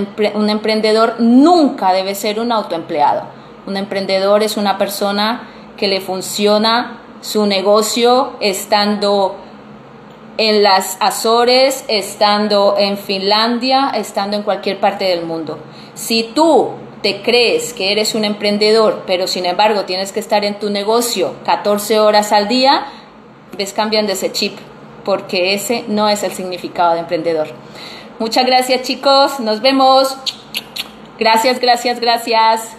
emprendedor 0.49 1.15
nunca 1.19 1.91
debe 1.93 2.15
ser 2.15 2.39
un 2.39 2.51
autoempleado. 2.51 3.23
Un 3.67 3.77
emprendedor 3.77 4.41
es 4.41 4.57
una 4.57 4.77
persona 4.77 5.49
que 5.77 5.87
le 5.87 6.01
funciona 6.01 7.01
su 7.21 7.45
negocio 7.45 8.33
estando 8.39 9.35
en 10.37 10.63
las 10.63 10.97
Azores, 10.99 11.85
estando 11.87 12.75
en 12.77 12.97
Finlandia, 12.97 13.91
estando 13.95 14.37
en 14.37 14.43
cualquier 14.43 14.79
parte 14.79 15.05
del 15.05 15.25
mundo. 15.25 15.59
Si 15.93 16.31
tú 16.35 16.71
te 17.01 17.21
crees 17.21 17.73
que 17.73 17.91
eres 17.91 18.15
un 18.15 18.25
emprendedor, 18.25 19.03
pero 19.05 19.27
sin 19.27 19.45
embargo 19.45 19.85
tienes 19.85 20.11
que 20.11 20.19
estar 20.19 20.43
en 20.43 20.59
tu 20.59 20.69
negocio 20.69 21.35
14 21.45 21.99
horas 21.99 22.31
al 22.31 22.47
día, 22.47 22.85
ves 23.57 23.73
cambiando 23.73 24.11
ese 24.11 24.31
chip, 24.31 24.57
porque 25.03 25.53
ese 25.53 25.85
no 25.87 26.09
es 26.09 26.23
el 26.23 26.31
significado 26.31 26.93
de 26.93 27.01
emprendedor. 27.01 27.47
Muchas 28.19 28.45
gracias 28.45 28.83
chicos, 28.83 29.39
nos 29.39 29.61
vemos. 29.61 30.17
Gracias, 31.19 31.59
gracias, 31.59 31.99
gracias. 31.99 32.77